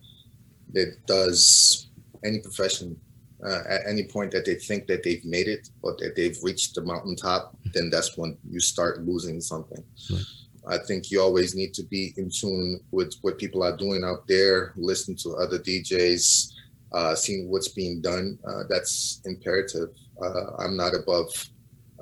that 0.73 0.91
does 1.07 1.89
any 2.23 2.39
profession 2.39 2.97
uh, 3.45 3.63
at 3.69 3.81
any 3.93 4.05
point 4.05 4.31
that 4.31 4.45
they 4.47 4.55
think 4.55 4.87
that 4.87 5.03
they've 5.03 5.25
made 5.25 5.49
it 5.49 5.69
or 5.83 5.97
that 5.99 6.15
they've 6.17 6.39
reached 6.43 6.77
the 6.77 6.81
mountaintop, 6.81 7.43
then 7.75 7.91
that's 7.91 8.17
when 8.17 8.39
you 8.49 8.61
start 8.61 9.03
losing 9.03 9.41
something. 9.41 9.83
Right. 10.11 10.29
I 10.75 10.79
think 10.79 11.11
you 11.11 11.21
always 11.21 11.55
need 11.55 11.75
to 11.75 11.83
be 11.83 12.15
in 12.17 12.31
tune 12.31 12.81
with 12.93 13.13
what 13.23 13.37
people 13.37 13.63
are 13.65 13.77
doing 13.77 14.03
out 14.05 14.27
there, 14.29 14.73
listen 14.77 15.15
to 15.17 15.37
other 15.45 15.59
DJs, 15.59 16.55
uh, 16.93 17.15
seeing 17.15 17.51
what's 17.51 17.69
being 17.69 18.01
done. 18.01 18.39
Uh, 18.49 18.63
that's 18.71 19.21
imperative. 19.27 19.91
Uh, 20.23 20.57
I'm 20.59 20.77
not 20.77 20.95
above 20.95 21.29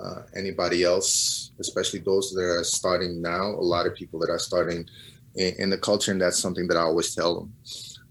uh, 0.02 0.22
anybody 0.36 0.84
else, 0.84 1.52
especially 1.60 2.00
those 2.00 2.30
that 2.32 2.42
are 2.42 2.64
starting 2.64 3.20
now. 3.22 3.42
A 3.42 3.66
lot 3.74 3.86
of 3.86 3.94
people 3.94 4.18
that 4.20 4.30
are 4.30 4.38
starting 4.38 4.86
in, 5.36 5.54
in 5.58 5.70
the 5.70 5.78
culture, 5.78 6.12
and 6.12 6.20
that's 6.20 6.38
something 6.38 6.66
that 6.68 6.76
I 6.76 6.82
always 6.82 7.14
tell 7.14 7.34
them: 7.34 7.52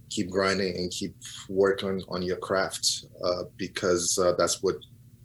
keep 0.09 0.29
grinding 0.29 0.75
and 0.75 0.91
keep 0.91 1.15
working 1.49 2.03
on 2.09 2.21
your 2.21 2.37
craft 2.37 3.05
uh, 3.23 3.43
because 3.57 4.17
uh, 4.17 4.33
that's 4.37 4.61
what 4.61 4.75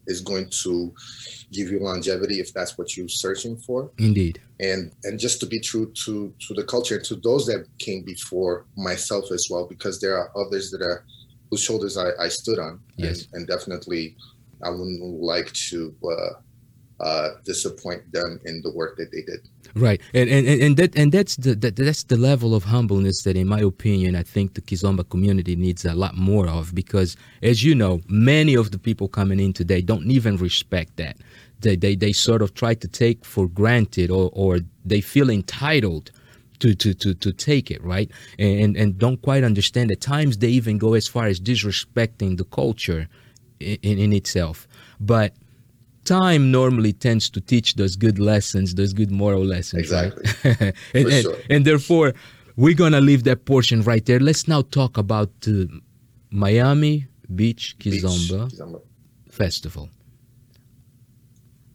is 0.06 0.20
going 0.20 0.48
to 0.62 0.94
give 1.52 1.68
you 1.70 1.80
longevity 1.80 2.40
if 2.40 2.52
that's 2.54 2.78
what 2.78 2.96
you're 2.96 3.08
searching 3.08 3.56
for 3.56 3.90
Indeed. 3.98 4.40
and 4.60 4.92
and 5.04 5.18
just 5.18 5.40
to 5.40 5.46
be 5.46 5.58
true 5.60 5.92
to 6.04 6.32
to 6.46 6.54
the 6.54 6.62
culture 6.64 7.00
to 7.00 7.16
those 7.16 7.46
that 7.46 7.66
came 7.80 8.04
before 8.04 8.66
myself 8.76 9.32
as 9.32 9.48
well 9.50 9.66
because 9.68 10.00
there 10.00 10.16
are 10.16 10.30
others 10.36 10.70
that 10.70 10.82
are 10.82 11.04
whose 11.50 11.62
shoulders 11.62 11.96
I, 11.96 12.10
I 12.20 12.28
stood 12.28 12.58
on 12.58 12.80
Yes. 12.96 13.22
and, 13.22 13.28
and 13.32 13.48
definitely 13.48 14.16
I 14.62 14.70
wouldn't 14.70 15.02
like 15.02 15.52
to 15.70 15.94
uh, 16.04 17.02
uh, 17.02 17.28
disappoint 17.44 18.10
them 18.12 18.40
in 18.44 18.62
the 18.62 18.72
work 18.72 18.96
that 18.96 19.12
they 19.12 19.22
did 19.22 19.40
Right, 19.74 20.00
and 20.14 20.30
and, 20.30 20.46
and- 20.48 20.76
that 20.78 20.96
and 20.96 21.12
that's 21.12 21.36
the 21.36 21.54
that, 21.56 21.76
that's 21.76 22.04
the 22.04 22.16
level 22.16 22.54
of 22.54 22.64
humbleness 22.64 23.22
that, 23.24 23.36
in 23.36 23.46
my 23.46 23.60
opinion, 23.60 24.16
I 24.16 24.22
think 24.22 24.54
the 24.54 24.62
Kizomba 24.62 25.06
community 25.10 25.54
needs 25.54 25.84
a 25.84 25.92
lot 25.92 26.16
more 26.16 26.48
of 26.48 26.74
because, 26.74 27.14
as 27.42 27.62
you 27.62 27.74
know, 27.74 28.00
many 28.08 28.54
of 28.54 28.70
the 28.70 28.78
people 28.78 29.06
coming 29.06 29.38
in 29.38 29.52
today 29.52 29.82
don't 29.82 30.10
even 30.10 30.38
respect 30.38 30.96
that. 30.96 31.18
They 31.60 31.76
they, 31.76 31.94
they 31.94 32.12
sort 32.12 32.40
of 32.40 32.54
try 32.54 32.72
to 32.74 32.88
take 32.88 33.22
for 33.26 33.46
granted 33.48 34.10
or 34.10 34.30
or 34.32 34.60
they 34.84 35.02
feel 35.02 35.28
entitled. 35.30 36.10
To, 36.60 36.74
to, 36.74 36.94
to, 36.94 37.12
to 37.12 37.32
take 37.34 37.70
it 37.70 37.84
right 37.84 38.10
and 38.38 38.78
and 38.78 38.96
don't 38.96 39.20
quite 39.20 39.44
understand 39.44 39.90
at 39.90 40.00
times 40.00 40.38
they 40.38 40.48
even 40.48 40.78
go 40.78 40.94
as 40.94 41.06
far 41.06 41.26
as 41.26 41.38
disrespecting 41.38 42.38
the 42.38 42.44
culture 42.44 43.08
in, 43.60 43.98
in, 43.98 44.12
itself 44.12 44.68
but 45.00 45.34
time 46.04 46.50
normally 46.50 46.92
tends 46.92 47.28
to 47.30 47.40
teach 47.40 47.74
those 47.74 47.96
good 47.96 48.18
lessons, 48.18 48.74
those 48.74 48.92
good 48.92 49.10
moral 49.10 49.44
lessons, 49.44 49.80
Exactly. 49.82 50.24
right? 50.44 50.74
and, 50.94 51.22
sure. 51.22 51.36
and 51.50 51.64
therefore, 51.64 52.14
we're 52.56 52.74
gonna 52.74 53.00
leave 53.00 53.24
that 53.24 53.44
portion 53.44 53.82
right 53.82 54.04
there. 54.06 54.20
Let's 54.20 54.48
now 54.48 54.62
talk 54.62 54.96
about 54.96 55.28
the 55.42 55.68
Miami 56.30 57.06
Beach 57.34 57.76
Beach, 57.78 58.02
Kizomba 58.02 58.50
Kizomba. 58.50 58.80
Festival. 59.30 59.90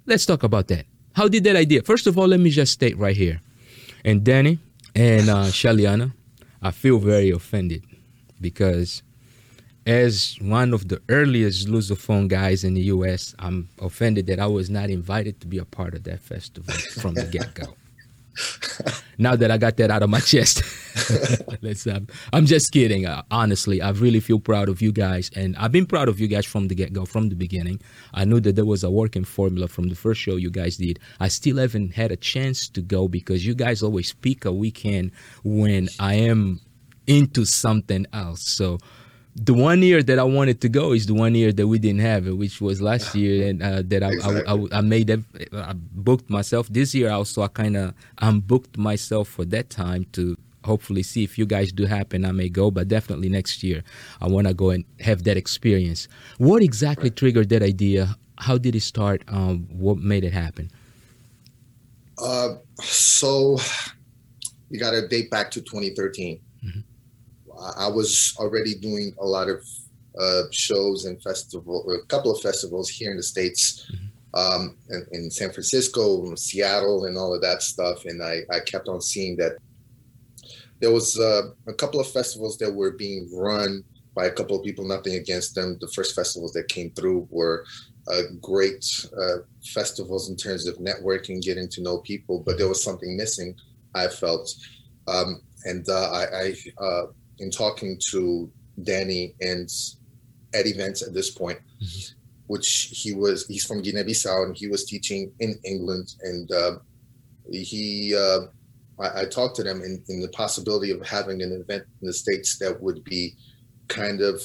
Let's 0.08 0.26
talk 0.26 0.44
about 0.44 0.68
that. 0.70 0.86
How 1.14 1.28
did 1.28 1.44
that 1.44 1.56
idea? 1.56 1.84
First 1.84 2.08
of 2.08 2.18
all, 2.18 2.28
let 2.28 2.40
me 2.40 2.50
just 2.50 2.72
state 2.72 2.98
right 2.98 3.16
here, 3.16 3.42
and 4.04 4.24
Danny 4.24 4.60
and 4.96 5.30
uh, 5.30 5.46
Shaliana, 5.46 6.14
I 6.62 6.72
feel 6.72 6.98
very 6.98 7.30
offended 7.30 7.86
because 8.40 9.04
as 9.86 10.38
one 10.42 10.74
of 10.74 10.88
the 10.88 11.02
earliest 11.10 11.68
Lusophone 11.68 12.28
guys 12.28 12.64
in 12.64 12.76
the 12.76 12.82
U.S., 12.82 13.34
I'm 13.40 13.70
offended 13.80 14.28
that 14.28 14.40
I 14.40 14.48
was 14.48 14.70
not 14.70 14.90
invited 14.90 15.42
to 15.42 15.48
be 15.48 15.58
a 15.58 15.66
part 15.66 15.96
of 15.96 16.04
that 16.04 16.22
festival 16.22 16.74
from 16.74 17.16
the 17.16 17.26
get 17.26 17.54
go. 17.54 17.74
now 19.18 19.36
that 19.36 19.52
I 19.52 19.58
got 19.58 19.78
that 19.78 19.92
out 19.92 20.04
of 20.04 20.10
my 20.10 20.20
chest, 20.20 20.64
let's. 21.62 21.86
Um, 21.86 22.08
I'm 22.32 22.46
just 22.46 22.72
kidding. 22.72 23.06
Uh, 23.06 23.24
honestly, 23.32 23.82
I 23.82 23.90
really 23.90 24.20
feel 24.20 24.40
proud 24.40 24.70
of 24.70 24.82
you 24.82 24.92
guys, 24.92 25.32
and 25.36 25.56
I've 25.58 25.72
been 25.72 25.86
proud 25.86 26.08
of 26.08 26.20
you 26.20 26.28
guys 26.28 26.46
from 26.46 26.68
the 26.68 26.76
get 26.76 26.94
go, 26.94 27.06
from 27.06 27.30
the 27.30 27.36
beginning. 27.36 27.82
I 28.14 28.26
knew 28.26 28.40
that 28.42 28.56
there 28.56 28.66
was 28.66 28.84
a 28.84 28.92
working 28.92 29.26
formula 29.26 29.68
from 29.68 29.90
the 29.90 29.96
first 29.96 30.22
show 30.22 30.36
you 30.38 30.50
guys 30.50 30.78
did. 30.78 31.00
I 31.20 31.28
still 31.28 31.58
haven't 31.58 31.94
had 31.94 32.12
a 32.12 32.18
chance 32.18 32.70
to 32.70 32.82
go 32.82 33.08
because 33.08 33.46
you 33.46 33.56
guys 33.56 33.84
always 33.84 34.14
pick 34.14 34.46
a 34.46 34.52
weekend 34.52 35.12
when 35.44 35.90
I 36.00 36.14
am 36.16 36.62
into 37.08 37.46
something 37.46 38.06
else. 38.14 38.44
So 38.44 38.78
the 39.36 39.54
one 39.54 39.82
year 39.82 40.04
that 40.04 40.20
I 40.20 40.24
wanted 40.24 40.60
to 40.62 40.70
go 40.70 40.92
is 40.92 41.06
the 41.06 41.14
one 41.14 41.36
year 41.36 41.52
that 41.54 41.68
we 41.68 41.80
didn't 41.80 42.02
have 42.02 42.28
it, 42.28 42.38
which 42.38 42.60
was 42.60 42.82
last 42.82 43.16
year, 43.16 43.48
and 43.48 43.64
uh, 43.64 43.82
that 43.86 44.04
I, 44.04 44.12
exactly. 44.12 44.44
I, 44.46 44.54
I, 44.54 44.80
I, 44.80 44.82
made 44.82 45.08
that 45.08 45.20
I 45.54 45.74
booked 45.74 46.30
myself 46.30 46.68
this 46.68 46.94
year. 46.94 47.10
Also, 47.10 47.42
I 47.42 47.48
kind 47.48 47.78
of 47.78 47.94
I'm 48.18 48.44
myself 48.78 49.30
for 49.30 49.46
that 49.46 49.70
time 49.70 50.06
to 50.14 50.38
hopefully 50.66 51.02
see 51.02 51.24
if 51.24 51.38
you 51.38 51.46
guys 51.46 51.72
do 51.72 51.86
happen. 51.86 52.26
I 52.26 52.32
may 52.34 52.50
go, 52.50 52.72
but 52.72 52.88
definitely 52.90 53.30
next 53.30 53.64
year 53.64 53.84
I 54.20 54.28
want 54.28 54.48
to 54.48 54.54
go 54.54 54.70
and 54.70 54.84
have 55.00 55.24
that 55.24 55.38
experience. 55.38 56.08
What 56.38 56.62
exactly 56.62 57.10
right. 57.10 57.16
triggered 57.16 57.50
that 57.50 57.64
idea? 57.64 58.18
How 58.38 58.58
did 58.58 58.76
it 58.76 58.82
start? 58.82 59.24
Um, 59.28 59.68
what 59.72 59.98
made 59.98 60.26
it 60.26 60.34
happen? 60.34 60.70
Uh, 62.18 62.56
so 62.82 63.58
you 64.70 64.80
got 64.80 64.92
to 64.92 65.08
date 65.08 65.32
back 65.32 65.52
to 65.52 65.62
2013. 65.62 66.40
Mm-hmm 66.64 66.80
I 67.78 67.88
was 67.88 68.36
already 68.40 68.76
doing 68.76 69.14
a 69.20 69.26
lot 69.26 69.50
of 69.50 69.66
uh, 70.20 70.44
shows 70.52 71.06
and 71.06 71.22
festival, 71.22 71.90
a 71.92 72.06
couple 72.08 72.32
of 72.32 72.42
festivals 72.42 72.90
here 72.90 73.12
in 73.12 73.18
the 73.18 73.24
states, 73.24 73.90
mm-hmm. 73.92 74.64
um, 74.64 74.78
in, 74.90 75.06
in, 75.12 75.32
San 75.32 75.52
Francisco, 75.52 76.36
Seattle, 76.36 77.06
and 77.06 77.18
all 77.18 77.34
of 77.34 77.42
that 77.42 77.62
stuff. 77.62 78.06
And 78.06 78.22
I, 78.22 78.42
I 78.52 78.60
kept 78.60 78.88
on 78.88 79.02
seeing 79.02 79.38
that 79.38 79.54
there 80.80 80.92
was 80.92 81.18
uh, 81.20 81.52
a 81.68 81.74
couple 81.74 82.00
of 82.00 82.12
festivals 82.12 82.58
that 82.58 82.74
were 82.74 82.92
being 82.92 83.30
run 83.34 83.84
by 84.14 84.26
a 84.26 84.32
couple 84.32 84.58
of 84.58 84.66
people. 84.66 84.86
Nothing 84.86 85.16
against 85.16 85.56
them. 85.56 85.78
The 85.80 85.88
first 85.90 86.16
festivals 86.16 86.54
that 86.54 86.68
came 86.68 86.92
through 86.92 87.28
were 87.30 87.66
uh, 88.08 88.22
great 88.42 88.84
uh, 89.18 89.38
festivals 89.64 90.30
in 90.30 90.36
terms 90.36 90.68
of 90.68 90.78
networking, 90.78 91.42
getting 91.42 91.70
to 91.70 91.82
know 91.82 92.00
people, 92.00 92.44
but 92.46 92.58
there 92.58 92.68
was 92.68 92.84
something 92.84 93.16
missing. 93.16 93.56
I 93.94 94.08
felt. 94.08 94.54
Um, 95.08 95.42
and 95.66 95.88
uh, 95.88 96.12
I, 96.12 96.24
I 96.24 96.84
uh, 96.84 97.06
in 97.42 97.50
talking 97.50 98.00
to 98.12 98.50
Danny 98.84 99.34
and 99.42 99.70
Eddie 100.54 100.70
events 100.70 101.02
at 101.02 101.14
this 101.14 101.32
point, 101.32 101.60
mm-hmm. 101.82 102.14
which 102.48 102.90
he 102.92 103.14
was, 103.14 103.48
he's 103.48 103.66
from 103.66 103.82
Guinea-Bissau 103.82 104.46
and 104.46 104.56
he 104.56 104.68
was 104.68 104.86
teaching 104.86 105.32
in 105.40 105.60
England. 105.66 106.16
And 106.22 106.50
uh, 106.52 106.72
he, 107.50 108.16
uh, 108.16 108.42
I, 109.00 109.22
I, 109.22 109.26
talked 109.26 109.56
to 109.58 109.64
them 109.64 109.82
in, 109.82 110.04
in 110.08 110.22
the 110.22 110.30
possibility 110.30 110.92
of 110.92 111.06
having 111.06 111.42
an 111.42 111.52
event 111.52 111.84
in 112.02 112.08
the 112.08 112.14
States 112.14 112.58
that 112.60 112.82
would 112.82 113.04
be 113.04 113.34
kind 113.88 114.22
of 114.22 114.42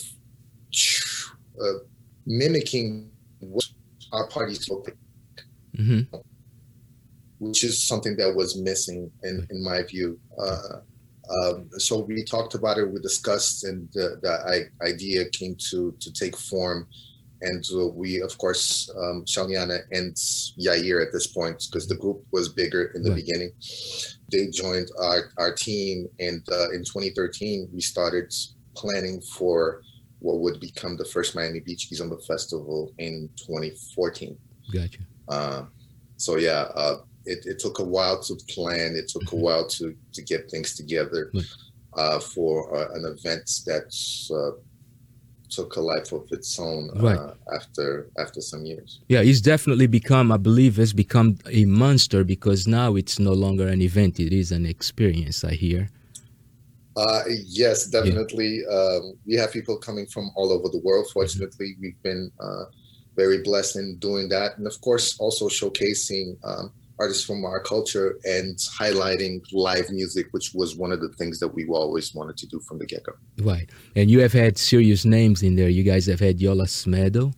uh, 1.62 1.78
mimicking 2.24 3.10
what 3.40 3.64
our 4.12 4.26
parties 4.28 4.68
look. 4.70 4.88
Mm-hmm. 5.76 6.16
Which 7.38 7.64
is 7.64 7.86
something 7.86 8.16
that 8.16 8.34
was 8.34 8.56
missing 8.56 9.10
in, 9.22 9.46
in 9.50 9.62
my 9.62 9.82
view. 9.82 10.18
Uh, 10.38 10.80
um, 11.28 11.68
so 11.78 12.00
we 12.00 12.22
talked 12.24 12.54
about 12.54 12.78
it, 12.78 12.88
we 12.90 13.00
discussed, 13.00 13.64
and 13.64 13.88
the, 13.92 14.18
the 14.22 14.68
idea 14.84 15.28
came 15.30 15.56
to 15.70 15.94
to 16.00 16.12
take 16.12 16.36
form. 16.36 16.88
And 17.42 17.62
we, 17.94 18.22
of 18.22 18.36
course, 18.38 18.90
um, 18.96 19.24
Shaliana 19.26 19.80
and 19.92 20.16
Yair 20.58 21.04
at 21.04 21.12
this 21.12 21.26
point, 21.26 21.66
because 21.70 21.86
the 21.86 21.94
group 21.94 22.24
was 22.32 22.48
bigger 22.48 22.92
in 22.94 23.02
the 23.02 23.10
right. 23.10 23.16
beginning, 23.16 23.52
they 24.32 24.46
joined 24.46 24.88
our, 24.98 25.30
our 25.36 25.52
team. 25.54 26.08
And 26.18 26.42
uh, 26.50 26.70
in 26.70 26.82
2013, 26.82 27.68
we 27.74 27.82
started 27.82 28.32
planning 28.74 29.20
for 29.20 29.82
what 30.20 30.38
would 30.40 30.60
become 30.60 30.96
the 30.96 31.04
first 31.04 31.34
Miami 31.34 31.60
Beach 31.60 31.88
Kizomba 31.92 32.24
Festival 32.26 32.92
in 32.96 33.28
2014. 33.36 34.38
Gotcha. 34.72 34.98
Uh, 35.28 35.64
so, 36.16 36.36
yeah, 36.38 36.68
uh, 36.74 36.96
it, 37.26 37.46
it 37.46 37.58
took 37.58 37.78
a 37.78 37.84
while 37.84 38.20
to 38.22 38.34
plan. 38.48 38.96
It 38.96 39.08
took 39.08 39.22
a 39.22 39.26
mm-hmm. 39.26 39.40
while 39.40 39.66
to 39.68 39.94
to 40.14 40.22
get 40.22 40.50
things 40.50 40.76
together 40.76 41.32
uh, 41.94 42.20
for 42.20 42.74
uh, 42.76 42.94
an 42.94 43.04
event 43.04 43.50
that 43.66 43.88
uh, 44.30 44.60
took 45.48 45.76
a 45.76 45.80
life 45.80 46.12
of 46.12 46.26
its 46.30 46.58
own 46.58 46.90
uh, 46.96 47.02
right. 47.02 47.34
after 47.54 48.08
after 48.18 48.40
some 48.40 48.64
years. 48.64 49.00
Yeah, 49.08 49.20
it's 49.20 49.40
definitely 49.40 49.86
become, 49.86 50.32
I 50.32 50.36
believe, 50.36 50.78
it's 50.78 50.92
become 50.92 51.38
a 51.50 51.64
monster 51.64 52.24
because 52.24 52.66
now 52.66 52.96
it's 52.96 53.18
no 53.18 53.32
longer 53.32 53.66
an 53.68 53.82
event; 53.82 54.20
it 54.20 54.32
is 54.32 54.52
an 54.52 54.66
experience. 54.66 55.44
I 55.44 55.54
hear. 55.54 55.90
Uh, 56.96 57.24
yes, 57.44 57.86
definitely. 57.86 58.62
Yeah. 58.62 58.74
Um, 58.74 59.18
we 59.26 59.34
have 59.34 59.52
people 59.52 59.76
coming 59.76 60.06
from 60.06 60.30
all 60.34 60.50
over 60.50 60.68
the 60.68 60.80
world. 60.82 61.06
Mm-hmm. 61.06 61.18
Fortunately, 61.18 61.68
mm-hmm. 61.72 61.82
we've 61.82 62.02
been 62.02 62.30
uh, 62.40 62.64
very 63.16 63.42
blessed 63.42 63.76
in 63.76 63.96
doing 63.98 64.28
that, 64.30 64.58
and 64.58 64.66
of 64.66 64.80
course, 64.80 65.18
also 65.18 65.48
showcasing. 65.48 66.36
Um, 66.44 66.72
artists 66.98 67.24
from 67.24 67.44
our 67.44 67.60
culture 67.60 68.18
and 68.24 68.56
highlighting 68.56 69.42
live 69.52 69.90
music, 69.90 70.28
which 70.30 70.52
was 70.54 70.76
one 70.76 70.92
of 70.92 71.00
the 71.00 71.08
things 71.10 71.38
that 71.40 71.48
we 71.48 71.66
always 71.66 72.14
wanted 72.14 72.36
to 72.38 72.46
do 72.46 72.60
from 72.60 72.78
the 72.78 72.86
get 72.86 73.04
go. 73.04 73.12
Right. 73.38 73.68
And 73.94 74.10
you 74.10 74.20
have 74.20 74.32
had 74.32 74.56
serious 74.58 75.04
names 75.04 75.42
in 75.42 75.56
there. 75.56 75.68
You 75.68 75.82
guys 75.82 76.06
have 76.06 76.20
had 76.20 76.40
Yola 76.40 76.64
Semedo. 76.64 77.34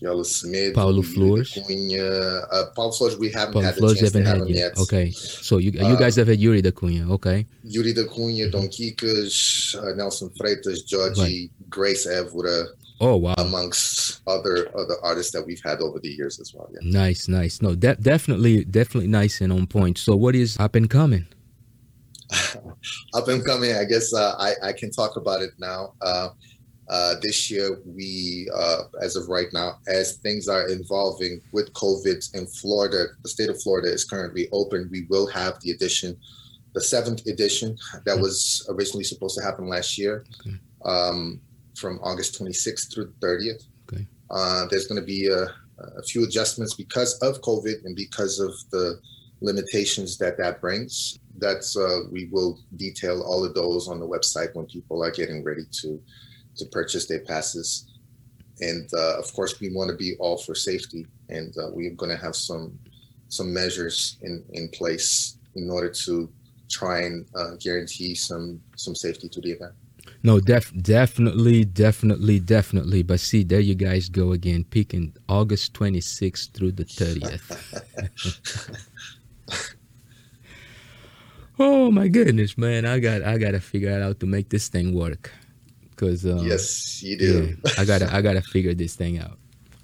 Yola 0.00 0.24
Smith, 0.24 0.74
Paulo 0.74 1.02
Flores. 1.02 1.52
Cunha. 1.52 2.46
Uh, 2.50 2.64
Paulo 2.74 2.90
Flores, 2.90 3.18
we 3.18 3.30
haven't 3.30 3.52
Paulo 3.52 3.66
had 3.66 3.76
Flores 3.76 4.00
haven't 4.00 4.24
had 4.24 4.38
him 4.38 4.48
yet. 4.48 4.56
yet. 4.56 4.78
Okay. 4.78 5.10
So 5.10 5.58
you 5.58 5.72
you 5.72 5.96
guys 5.98 6.16
have 6.16 6.28
had 6.28 6.40
Yuri 6.40 6.62
da 6.62 6.70
Cunha. 6.70 7.10
Okay. 7.10 7.46
Yuri 7.64 7.92
da 7.92 8.04
Cunha, 8.04 8.50
Don 8.50 8.68
Kikas, 8.68 9.74
uh, 9.76 9.94
Nelson 9.94 10.30
Freitas, 10.30 10.86
Georgie, 10.86 11.20
right. 11.20 11.50
Grace 11.68 12.06
Evora. 12.06 12.64
Oh 13.00 13.16
wow! 13.16 13.34
Amongst 13.38 14.20
other 14.26 14.68
other 14.76 14.96
artists 15.02 15.32
that 15.32 15.46
we've 15.46 15.62
had 15.64 15.80
over 15.80 15.98
the 15.98 16.10
years 16.10 16.38
as 16.38 16.52
well. 16.54 16.68
Yeah. 16.70 16.80
Nice, 16.82 17.28
nice. 17.28 17.62
No, 17.62 17.74
de- 17.74 17.96
definitely, 17.96 18.64
definitely 18.64 19.08
nice 19.08 19.40
and 19.40 19.52
on 19.52 19.66
point. 19.66 19.96
So, 19.96 20.14
what 20.14 20.34
is 20.34 20.58
up 20.60 20.74
and 20.74 20.88
coming? 20.88 21.26
up 23.14 23.28
and 23.28 23.44
coming. 23.44 23.74
I 23.74 23.84
guess 23.84 24.12
uh, 24.12 24.34
I 24.38 24.52
I 24.62 24.72
can 24.72 24.90
talk 24.90 25.16
about 25.16 25.40
it 25.40 25.52
now. 25.58 25.94
Uh, 26.02 26.28
uh, 26.90 27.14
this 27.22 27.50
year, 27.50 27.80
we 27.86 28.50
uh, 28.54 28.82
as 29.00 29.16
of 29.16 29.28
right 29.28 29.48
now, 29.52 29.78
as 29.88 30.16
things 30.16 30.46
are 30.46 30.68
evolving 30.68 31.40
with 31.52 31.72
COVID 31.72 32.34
in 32.34 32.46
Florida, 32.48 33.06
the 33.22 33.28
state 33.28 33.48
of 33.48 33.62
Florida 33.62 33.88
is 33.88 34.04
currently 34.04 34.48
open. 34.52 34.88
We 34.90 35.06
will 35.08 35.26
have 35.28 35.58
the 35.60 35.70
edition, 35.70 36.18
the 36.74 36.82
seventh 36.82 37.26
edition 37.26 37.78
that 38.04 38.16
hmm. 38.16 38.22
was 38.22 38.66
originally 38.68 39.04
supposed 39.04 39.38
to 39.38 39.44
happen 39.44 39.68
last 39.68 39.96
year. 39.96 40.24
Okay. 40.40 40.56
Um, 40.84 41.40
from 41.80 41.98
August 42.02 42.40
26th 42.40 42.92
through 42.92 43.12
30th. 43.20 43.64
Okay. 43.90 44.06
Uh, 44.30 44.66
there's 44.70 44.86
going 44.86 45.00
to 45.00 45.06
be 45.06 45.28
a, 45.28 45.44
a, 45.98 46.02
few 46.02 46.24
adjustments 46.24 46.74
because 46.74 47.18
of 47.18 47.40
COVID 47.40 47.84
and 47.84 47.96
because 47.96 48.38
of 48.38 48.52
the 48.70 49.00
limitations 49.40 50.18
that 50.18 50.36
that 50.38 50.60
brings. 50.60 51.18
That's 51.38 51.76
uh, 51.76 52.00
we 52.10 52.28
will 52.30 52.60
detail 52.76 53.22
all 53.22 53.44
of 53.44 53.54
those 53.54 53.88
on 53.88 53.98
the 53.98 54.06
website 54.06 54.54
when 54.54 54.66
people 54.66 55.02
are 55.02 55.10
getting 55.10 55.42
ready 55.42 55.64
to 55.80 56.00
to 56.56 56.64
purchase 56.66 57.06
their 57.06 57.20
passes. 57.20 57.86
And 58.60 58.88
uh, 58.92 59.18
of 59.18 59.32
course, 59.32 59.58
we 59.58 59.74
want 59.74 59.90
to 59.90 59.96
be 59.96 60.16
all 60.18 60.36
for 60.36 60.54
safety, 60.54 61.06
and 61.30 61.56
uh, 61.56 61.70
we're 61.72 61.94
going 61.94 62.10
to 62.10 62.22
have 62.22 62.36
some 62.36 62.78
some 63.28 63.52
measures 63.54 64.18
in 64.22 64.44
in 64.52 64.68
place 64.68 65.38
in 65.54 65.70
order 65.70 65.90
to 66.04 66.30
try 66.68 67.00
and 67.02 67.26
uh, 67.34 67.52
guarantee 67.58 68.14
some 68.14 68.60
some 68.76 68.94
safety 68.94 69.28
to 69.28 69.40
the 69.40 69.52
event. 69.52 69.72
No, 70.22 70.38
def- 70.38 70.72
definitely, 70.82 71.64
definitely, 71.64 72.40
definitely. 72.40 73.02
But 73.02 73.20
see, 73.20 73.42
there 73.42 73.60
you 73.60 73.74
guys 73.74 74.08
go 74.08 74.32
again, 74.32 74.64
peaking 74.64 75.14
August 75.28 75.72
26th 75.74 76.52
through 76.52 76.72
the 76.72 76.84
30th. 76.84 78.76
oh 81.58 81.90
my 81.90 82.08
goodness, 82.08 82.58
man! 82.58 82.84
I 82.84 82.98
got 82.98 83.22
I 83.22 83.38
got 83.38 83.52
to 83.52 83.60
figure 83.60 83.92
out 83.92 84.02
how 84.02 84.12
to 84.12 84.26
make 84.26 84.50
this 84.50 84.68
thing 84.68 84.94
work. 84.94 85.32
Cause 85.96 86.24
um, 86.24 86.46
yes, 86.46 87.02
you 87.02 87.18
do. 87.18 87.56
Yeah, 87.64 87.72
I 87.78 87.84
gotta 87.84 88.14
I 88.14 88.22
gotta 88.22 88.42
figure 88.42 88.74
this 88.74 88.94
thing 88.94 89.18
out. 89.18 89.38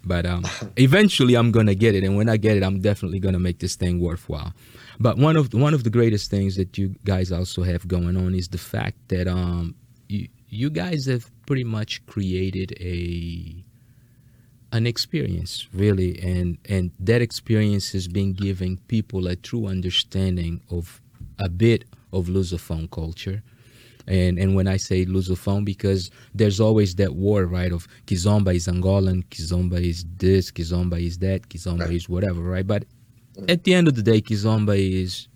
But 0.05 0.25
um, 0.25 0.44
eventually, 0.77 1.35
I'm 1.35 1.51
gonna 1.51 1.75
get 1.75 1.94
it, 1.94 2.05
and 2.05 2.16
when 2.16 2.29
I 2.29 2.37
get 2.37 2.57
it, 2.57 2.62
I'm 2.62 2.81
definitely 2.81 3.18
gonna 3.20 3.40
make 3.40 3.59
this 3.59 3.75
thing 3.75 4.01
worthwhile. 4.01 4.53
But 5.01 5.18
one 5.18 5.37
of 5.37 5.53
one 5.53 5.75
of 5.75 5.85
the 5.85 5.90
greatest 5.90 6.31
things 6.31 6.57
that 6.57 6.79
you 6.79 6.94
guys 7.05 7.33
also 7.33 7.62
have 7.64 7.87
going 7.88 8.16
on 8.16 8.35
is 8.35 8.49
the 8.49 8.59
fact 8.59 8.96
that 9.09 9.27
um, 9.29 9.75
you, 10.09 10.29
you 10.49 10.71
guys 10.71 11.07
have 11.07 11.31
pretty 11.47 11.64
much 11.64 12.05
created 12.07 12.73
a 12.81 13.64
an 14.73 14.87
experience 14.87 15.69
really 15.73 16.19
and 16.21 16.59
and 16.69 16.90
that 16.99 17.23
experience 17.23 17.92
has 17.92 18.09
been 18.09 18.33
giving 18.33 18.79
people 18.88 19.27
a 19.29 19.37
true 19.37 19.66
understanding 19.66 20.61
of 20.71 21.01
a 21.38 21.49
bit 21.49 21.85
of 22.12 22.27
lusophone 22.27 22.90
culture 22.90 23.42
And 24.09 24.38
and 24.42 24.55
when 24.57 24.69
I 24.69 24.79
say 24.79 25.07
Lusophone, 25.07 25.64
because 25.64 26.11
there's 26.38 26.61
always 26.66 26.90
that 26.97 27.12
war, 27.27 27.40
right? 27.59 27.73
Of 27.79 27.83
Kizomba 28.09 28.53
is 28.55 28.66
Angolan, 28.75 29.19
Kizomba 29.35 29.79
is 29.92 30.05
this, 30.25 30.45
Kizomba 30.57 30.99
is 31.11 31.16
that, 31.25 31.40
Kizomba 31.51 31.87
Right. 31.87 31.97
is 31.99 32.09
whatever, 32.14 32.40
right? 32.55 32.66
But 32.75 32.83
at 33.49 33.64
the 33.64 33.75
end 33.79 33.87
of 33.88 33.95
the 33.99 34.03
day, 34.03 34.21
Kizomba 34.29 34.77
is 35.03 35.29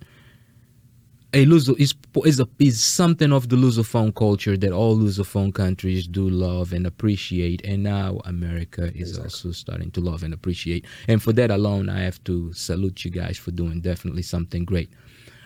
a 1.33 1.47
Luso 1.47 1.79
is 1.79 1.95
is 2.25 2.41
a 2.41 2.49
is 2.59 2.83
something 2.83 3.33
of 3.33 3.49
the 3.49 3.57
Lusophone 3.57 4.15
culture 4.15 4.57
that 4.57 4.73
all 4.73 4.97
Lusophone 4.97 5.55
countries 5.55 6.07
do 6.07 6.29
love 6.29 6.73
and 6.73 6.87
appreciate, 6.87 7.65
and 7.65 7.83
now 7.83 8.21
America 8.25 8.91
is 8.95 9.19
also 9.19 9.53
starting 9.53 9.91
to 9.93 10.01
love 10.01 10.23
and 10.23 10.35
appreciate. 10.35 10.85
And 11.09 11.23
for 11.23 11.33
that 11.35 11.51
alone, 11.51 11.89
I 11.89 12.01
have 12.01 12.23
to 12.25 12.53
salute 12.53 13.05
you 13.05 13.11
guys 13.11 13.39
for 13.39 13.53
doing 13.53 13.81
definitely 13.81 14.23
something 14.23 14.65
great. 14.65 14.91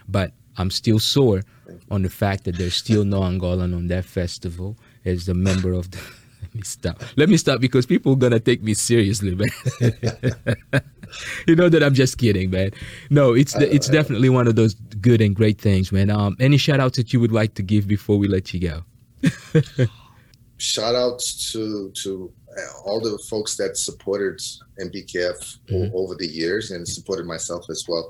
But 0.09 0.33
I'm 0.57 0.71
still 0.71 0.99
sore 0.99 1.43
on 1.91 2.03
the 2.03 2.11
fact 2.11 2.45
that 2.45 2.57
there's 2.57 2.77
still 2.77 3.05
no 3.05 3.21
Angolan 3.21 3.75
on 3.77 3.89
that 3.89 4.05
festival 4.05 4.79
as 5.05 5.29
a 5.29 5.35
member 5.35 5.73
of 5.73 5.91
the. 5.91 5.99
Let 6.45 6.55
me 6.55 6.63
stop. 6.63 7.03
Let 7.17 7.29
me 7.29 7.37
stop 7.37 7.61
because 7.61 7.85
people 7.87 8.13
are 8.13 8.17
gonna 8.17 8.39
take 8.39 8.63
me 8.63 8.75
seriously, 8.75 9.35
man. 9.35 9.49
you 11.47 11.57
know 11.57 11.69
that 11.69 11.83
I'm 11.83 11.95
just 11.95 12.19
kidding, 12.19 12.51
man. 12.51 12.71
No, 13.11 13.33
it's 13.33 13.55
it's 13.57 13.89
definitely 13.89 14.29
one 14.29 14.47
of 14.47 14.55
those 14.55 14.75
good 15.05 15.21
and 15.21 15.37
great 15.37 15.61
things, 15.61 15.93
man. 15.93 16.09
Um, 16.11 16.35
any 16.41 16.57
shout 16.57 16.81
outs 16.81 16.97
that 16.97 17.13
you 17.13 17.21
would 17.21 17.31
like 17.41 17.53
to 17.55 17.63
give 17.63 17.87
before 17.87 18.17
we 18.19 18.27
let 18.27 18.55
you 18.55 18.61
go? 18.71 18.77
shout 20.57 20.95
outs 20.95 21.53
to 21.53 21.91
to 22.03 22.33
all 22.87 23.01
the 23.01 23.19
folks 23.31 23.57
that 23.57 23.77
supported 23.77 24.39
MBKF 24.81 25.39
o- 25.71 25.75
Mhm. 25.75 25.91
over 26.01 26.15
the 26.15 26.27
years 26.41 26.71
and 26.71 26.87
supported 26.89 27.27
myself 27.27 27.63
as 27.69 27.85
well 27.89 28.05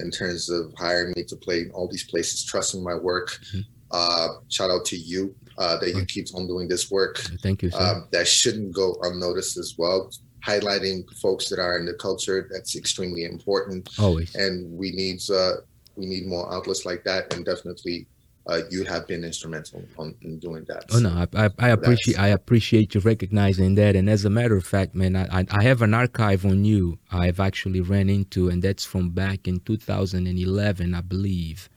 in 0.00 0.10
terms 0.10 0.48
of 0.50 0.72
hiring 0.84 1.12
me 1.16 1.22
to 1.24 1.36
play 1.36 1.58
in 1.64 1.70
all 1.76 1.86
these 1.94 2.04
places, 2.12 2.42
trusting 2.52 2.82
my 2.82 2.94
work. 3.10 3.28
Mhm. 3.54 3.64
Uh, 3.92 4.28
shout 4.48 4.70
out 4.70 4.84
to 4.86 4.96
you 4.96 5.34
uh, 5.58 5.76
that 5.80 5.90
you 5.94 6.02
keep 6.06 6.26
on 6.34 6.46
doing 6.46 6.66
this 6.68 6.90
work. 6.90 7.18
Thank 7.42 7.62
you, 7.62 7.70
sir. 7.70 7.78
Um, 7.86 8.08
that 8.12 8.26
shouldn't 8.26 8.72
go 8.72 8.86
unnoticed 9.02 9.56
as 9.58 9.74
well. 9.76 10.10
Highlighting 10.46 10.98
folks 11.24 11.44
that 11.50 11.58
are 11.58 11.76
in 11.78 11.84
the 11.84 11.92
culture 12.06 12.48
that's 12.50 12.74
extremely 12.82 13.24
important, 13.34 13.82
Always. 13.98 14.34
and 14.34 14.54
we 14.80 14.88
need 15.02 15.18
uh, 15.30 15.56
we 15.96 16.06
need 16.06 16.26
more 16.26 16.52
outlets 16.52 16.84
like 16.84 17.04
that. 17.04 17.32
And 17.34 17.44
definitely, 17.44 18.06
uh, 18.46 18.62
you 18.70 18.84
have 18.84 19.06
been 19.06 19.22
instrumental 19.24 19.84
on, 19.98 20.14
in 20.22 20.38
doing 20.38 20.64
that. 20.68 20.84
Oh 20.92 20.98
no, 20.98 21.10
I, 21.10 21.46
I, 21.46 21.50
I 21.58 21.68
appreciate 21.70 22.18
I 22.18 22.28
appreciate 22.28 22.94
you 22.94 23.00
recognizing 23.00 23.74
that. 23.76 23.96
And 23.96 24.08
as 24.08 24.24
a 24.24 24.30
matter 24.30 24.56
of 24.56 24.64
fact, 24.64 24.94
man, 24.94 25.14
I, 25.16 25.46
I 25.50 25.62
have 25.62 25.82
an 25.82 25.94
archive 25.94 26.44
on 26.44 26.64
you. 26.64 26.98
I've 27.10 27.38
actually 27.40 27.80
ran 27.80 28.08
into, 28.08 28.48
and 28.48 28.62
that's 28.62 28.84
from 28.84 29.10
back 29.10 29.46
in 29.46 29.60
2011, 29.60 30.94
I 30.94 31.00
believe. 31.02 31.68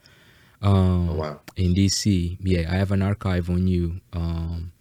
Um, 0.62 1.10
Oh, 1.10 1.16
wow. 1.16 1.40
in 1.58 1.74
DC. 1.74 2.38
Yeah, 2.40 2.72
I 2.72 2.76
have 2.76 2.92
an 2.94 3.02
archive 3.02 3.50
on 3.50 3.68
you, 3.68 4.00
um, 4.14 4.72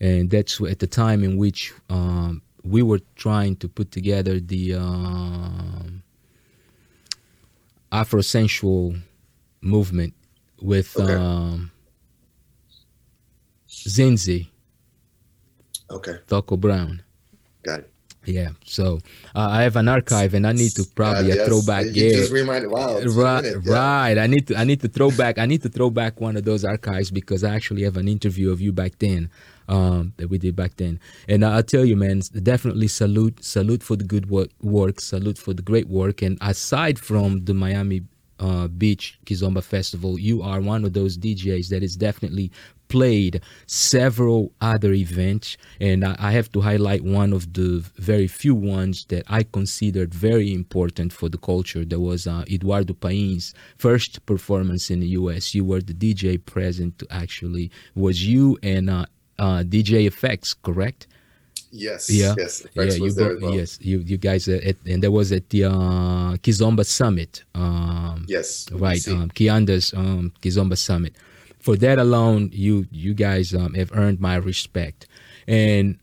and 0.00 0.28
that's 0.28 0.60
at 0.60 0.80
the 0.80 0.88
time 0.88 1.22
in 1.22 1.36
which 1.36 1.72
um, 1.88 2.42
we 2.64 2.82
were 2.82 3.00
trying 3.14 3.54
to 3.56 3.68
put 3.68 3.92
together 3.92 4.40
the 4.40 4.74
um, 4.74 6.02
Afrosensual 7.92 9.00
movement 9.60 10.14
with 10.60 10.96
Okay. 10.98 11.12
um, 11.14 11.70
Zinzi, 13.68 14.48
Okay, 15.90 16.16
Toko 16.26 16.56
Brown. 16.56 17.02
got 17.62 17.80
it. 17.80 17.91
Yeah, 18.24 18.50
so 18.64 19.00
uh, 19.34 19.48
I 19.50 19.62
have 19.62 19.76
an 19.76 19.88
archive, 19.88 20.34
and 20.34 20.46
I 20.46 20.52
need 20.52 20.70
to 20.76 20.84
probably 20.94 21.32
Uh, 21.32 21.42
a 21.42 21.46
throwback. 21.46 21.86
You 21.86 22.04
yeah, 22.04 22.16
just 22.16 22.32
reminded. 22.32 22.70
Wow. 22.70 23.00
right 23.00 23.42
minute, 23.44 23.62
yeah. 23.64 23.72
right 23.72 24.18
i 24.18 24.26
need 24.26 24.46
to 24.48 24.56
i 24.56 24.64
need 24.64 24.80
to 24.80 24.88
throw 24.88 25.10
back 25.10 25.38
i 25.38 25.46
need 25.46 25.62
to 25.62 25.68
throw 25.68 25.90
back 25.90 26.20
one 26.20 26.36
of 26.36 26.44
those 26.44 26.64
archives 26.64 27.10
because 27.10 27.44
i 27.44 27.54
actually 27.54 27.82
have 27.82 27.96
an 27.96 28.08
interview 28.08 28.50
of 28.50 28.60
you 28.60 28.72
back 28.72 28.98
then 28.98 29.30
um 29.68 30.12
that 30.16 30.28
we 30.28 30.38
did 30.38 30.54
back 30.56 30.76
then 30.76 30.98
and 31.28 31.44
i'll 31.44 31.62
tell 31.62 31.84
you 31.84 31.96
man 31.96 32.20
definitely 32.42 32.88
salute 32.88 33.42
salute 33.42 33.82
for 33.82 33.96
the 33.96 34.04
good 34.04 34.28
work, 34.30 34.50
work 34.60 35.00
salute 35.00 35.38
for 35.38 35.52
the 35.54 35.62
great 35.62 35.88
work 35.88 36.22
and 36.22 36.38
aside 36.40 36.98
from 36.98 37.44
the 37.44 37.54
miami 37.54 38.02
uh, 38.40 38.66
Beach 38.66 39.18
Kizomba 39.24 39.62
Festival, 39.62 40.18
you 40.18 40.42
are 40.42 40.60
one 40.60 40.84
of 40.84 40.94
those 40.94 41.16
DJs 41.16 41.68
that 41.68 41.84
is 41.84 41.94
definitely 41.94 42.50
played 42.92 43.34
several 43.66 44.40
other 44.72 44.92
events, 45.06 45.56
and 45.88 45.98
I, 46.04 46.14
I 46.28 46.30
have 46.38 46.48
to 46.52 46.60
highlight 46.60 47.02
one 47.22 47.32
of 47.38 47.42
the 47.58 47.70
very 48.10 48.28
few 48.42 48.54
ones 48.54 48.96
that 49.12 49.24
I 49.38 49.42
considered 49.58 50.10
very 50.28 50.48
important 50.62 51.08
for 51.18 51.28
the 51.34 51.38
culture. 51.38 51.84
That 51.90 52.00
was 52.10 52.26
uh, 52.26 52.44
Eduardo 52.56 52.94
Paim's 52.94 53.46
first 53.86 54.12
performance 54.32 54.84
in 54.94 54.98
the 55.00 55.10
U.S. 55.20 55.54
You 55.56 55.64
were 55.70 55.80
the 55.90 55.94
DJ 56.04 56.26
present. 56.54 56.94
Actually, 57.10 57.66
was 57.94 58.16
you 58.32 58.44
and 58.62 58.84
uh, 58.90 59.06
uh, 59.38 59.62
DJ 59.74 60.06
Effects, 60.12 60.50
correct? 60.66 61.00
Yes. 61.74 62.10
Yeah. 62.10 62.34
Yes. 62.36 62.66
yeah, 62.74 62.84
you 62.84 63.12
go, 63.14 63.38
well. 63.40 63.54
yes, 63.58 63.78
you 63.80 63.96
you 64.10 64.18
guys 64.28 64.46
uh, 64.46 64.60
at, 64.70 64.76
and 64.92 65.02
that 65.02 65.10
was 65.10 65.32
at 65.32 65.48
the 65.48 65.64
uh, 65.64 66.36
Kizomba 66.44 66.84
Summit. 66.84 67.32
Um, 67.54 68.26
Yes. 68.28 68.68
right 68.72 69.04
um 69.08 69.28
kianda's 69.36 69.92
um 69.94 70.32
kizomba 70.42 70.76
summit 70.76 71.12
for 71.62 71.76
that 71.76 71.98
alone 71.98 72.50
you 72.52 72.86
you 72.90 73.14
guys 73.14 73.54
um, 73.54 73.74
have 73.74 73.90
earned 73.94 74.20
my 74.20 74.36
respect. 74.36 75.06
And 75.48 75.98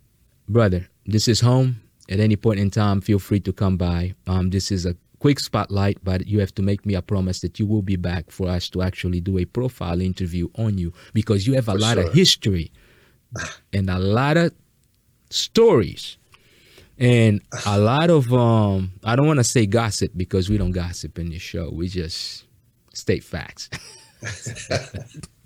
brother 0.47 0.87
this 1.05 1.27
is 1.27 1.41
home. 1.41 1.81
At 2.09 2.19
any 2.19 2.35
point 2.35 2.59
in 2.59 2.71
time 2.71 3.01
feel 3.01 3.19
free 3.19 3.41
to 3.41 3.53
come 3.53 3.77
by. 3.77 4.15
Um 4.25 4.49
this 4.49 4.71
is 4.71 4.85
a 4.85 4.95
quick 5.19 5.39
spotlight 5.39 5.97
but 6.03 6.25
you 6.27 6.39
have 6.39 6.55
to 6.55 6.61
make 6.61 6.85
me 6.85 6.95
a 6.95 7.01
promise 7.01 7.41
that 7.41 7.59
you 7.59 7.67
will 7.67 7.81
be 7.81 7.97
back 7.97 8.31
for 8.31 8.47
us 8.47 8.69
to 8.69 8.81
actually 8.81 9.19
do 9.19 9.37
a 9.37 9.43
profile 9.43 9.99
interview 9.99 10.47
on 10.55 10.77
you 10.77 10.93
because 11.13 11.45
you 11.45 11.53
have 11.55 11.67
a 11.67 11.73
For 11.73 11.79
lot 11.79 11.97
of 11.97 12.13
history 12.13 12.71
and 13.73 13.89
a 13.89 13.99
lot 13.99 14.37
of 14.37 14.53
stories. 15.29 16.17
And 16.97 17.41
a 17.65 17.77
lot 17.91 18.09
of 18.09 18.33
um 18.33 18.93
i 19.03 19.15
don't 19.15 19.27
want 19.27 19.39
to 19.39 19.43
say 19.43 19.65
gossip 19.65 20.11
because 20.15 20.49
we 20.49 20.57
don't 20.57 20.71
gossip 20.71 21.19
in 21.19 21.29
this 21.29 21.41
show. 21.41 21.69
We 21.69 21.89
just 21.89 22.45
state 22.93 23.23
facts 23.23 23.69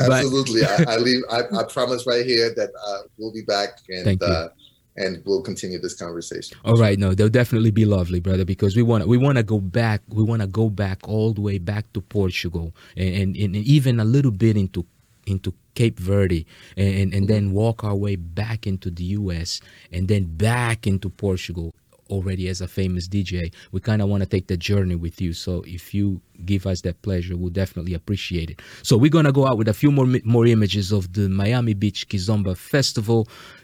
Absolutely. 0.00 0.64
I, 0.64 0.84
I 0.88 0.96
leave. 0.98 1.22
I, 1.30 1.42
I 1.56 1.64
promise 1.64 2.06
right 2.06 2.26
here 2.26 2.52
that 2.54 2.70
uh, 2.86 2.98
we'll 3.18 3.32
be 3.32 3.42
back 3.42 3.78
and 3.88 4.22
uh, 4.22 4.48
and 4.96 5.22
we'll 5.24 5.42
continue 5.42 5.78
this 5.78 5.94
conversation. 5.94 6.56
all 6.64 6.76
right 6.76 6.98
no 6.98 7.14
they'll 7.14 7.28
definitely 7.28 7.70
be 7.70 7.84
lovely 7.84 8.20
brother 8.20 8.44
because 8.44 8.76
we 8.76 8.82
want 8.82 9.02
to 9.02 9.08
we 9.08 9.16
want 9.16 9.38
to 9.38 9.42
go 9.42 9.58
back 9.58 10.02
we 10.08 10.22
want 10.22 10.42
to 10.42 10.46
go 10.48 10.68
back 10.68 10.98
all 11.08 11.32
the 11.32 11.40
way 11.40 11.58
back 11.58 11.90
to 11.92 12.00
portugal 12.00 12.74
and, 12.96 13.14
and, 13.14 13.36
and 13.36 13.56
even 13.56 14.00
a 14.00 14.04
little 14.04 14.30
bit 14.30 14.56
into 14.56 14.84
into 15.26 15.54
cape 15.74 15.98
verde 15.98 16.44
and, 16.76 16.94
and, 16.94 17.14
and 17.14 17.28
then 17.28 17.52
walk 17.52 17.84
our 17.84 17.94
way 17.94 18.16
back 18.16 18.66
into 18.66 18.90
the 18.90 19.04
us 19.04 19.60
and 19.90 20.08
then 20.08 20.24
back 20.24 20.86
into 20.86 21.08
portugal 21.08 21.74
already 22.14 22.44
as 22.52 22.60
a 22.60 22.68
famous 22.68 23.04
dj 23.14 23.34
we 23.72 23.78
kind 23.80 24.00
of 24.02 24.08
want 24.08 24.22
to 24.22 24.28
take 24.34 24.46
the 24.52 24.56
journey 24.70 24.94
with 25.04 25.16
you 25.24 25.32
so 25.32 25.52
if 25.78 25.84
you 25.96 26.20
give 26.44 26.66
us 26.72 26.78
that 26.86 26.96
pleasure 27.06 27.34
we'll 27.36 27.58
definitely 27.62 27.94
appreciate 28.00 28.48
it 28.50 28.58
so 28.82 28.92
we're 29.02 29.16
gonna 29.16 29.32
go 29.40 29.44
out 29.48 29.56
with 29.60 29.68
a 29.68 29.74
few 29.82 29.90
more 29.98 30.08
more 30.24 30.46
images 30.46 30.92
of 30.92 31.02
the 31.16 31.28
miami 31.28 31.74
beach 31.82 32.00
kizomba 32.10 32.54
festival 32.56 33.20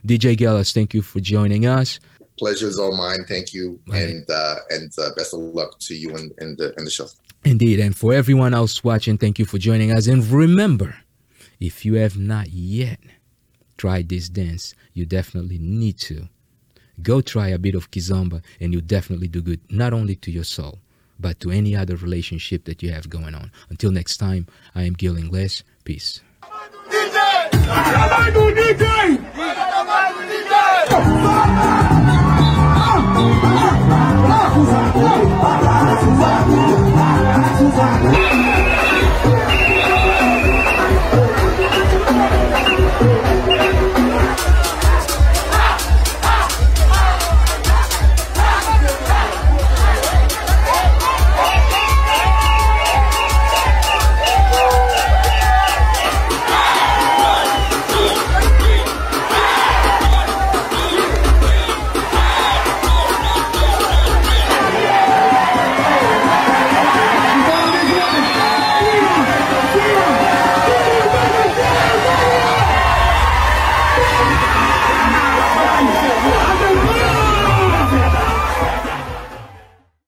dj 0.07 0.27
Gellas, 0.41 0.73
thank 0.73 0.91
you 0.95 1.03
for 1.03 1.21
joining 1.21 1.65
us 1.67 1.91
Pleasure 2.39 2.69
is 2.69 2.79
all 2.79 2.97
mine. 2.97 3.25
Thank 3.27 3.53
you, 3.53 3.81
Right. 3.89 4.09
and 4.11 4.25
uh, 4.31 4.57
and 4.71 4.93
uh, 4.97 5.11
best 5.17 5.35
of 5.35 5.41
luck 5.41 5.73
to 5.87 5.93
you 6.03 6.15
and, 6.19 6.33
and 6.39 6.57
the 6.57 6.73
and 6.77 6.87
the 6.87 6.91
show. 6.99 7.09
Indeed. 7.45 7.81
And 7.81 7.97
for 7.97 8.15
everyone 8.15 8.55
else 8.55 8.85
watching, 8.85 9.19
thank 9.19 9.41
you 9.41 9.45
for 9.45 9.59
joining 9.59 9.91
us. 9.91 10.07
And 10.07 10.25
remember, 10.45 10.95
if 11.59 11.85
you 11.85 11.95
have 11.95 12.17
not 12.17 12.47
yet 12.51 13.01
tried 13.77 14.09
this 14.09 14.29
dance, 14.29 14.65
you 14.95 15.05
definitely 15.05 15.59
need 15.59 15.99
to. 16.11 16.29
Go 17.03 17.21
try 17.21 17.49
a 17.49 17.59
bit 17.59 17.75
of 17.75 17.91
Kizomba 17.91 18.43
and 18.61 18.73
you 18.73 18.81
definitely 18.81 19.29
do 19.29 19.43
good, 19.43 19.61
not 19.71 19.93
only 19.93 20.17
to 20.17 20.31
your 20.31 20.45
soul, 20.45 20.79
but 21.19 21.41
to 21.41 21.51
any 21.51 21.75
other 21.77 21.97
relationship 21.97 22.65
that 22.65 22.83
you 22.83 22.91
have 22.91 23.09
going 23.09 23.35
on. 23.35 23.51
Until 23.71 23.91
next 23.91 24.17
time, 24.19 24.47
I 24.75 24.83
am 24.85 24.95
Gil 24.95 25.17
Ingles. 25.17 25.65
Peace. 25.85 26.21
DJ! 26.91 27.51
DJ! 27.51 28.33
DJ! 28.55 29.17
DJ! 30.29 31.48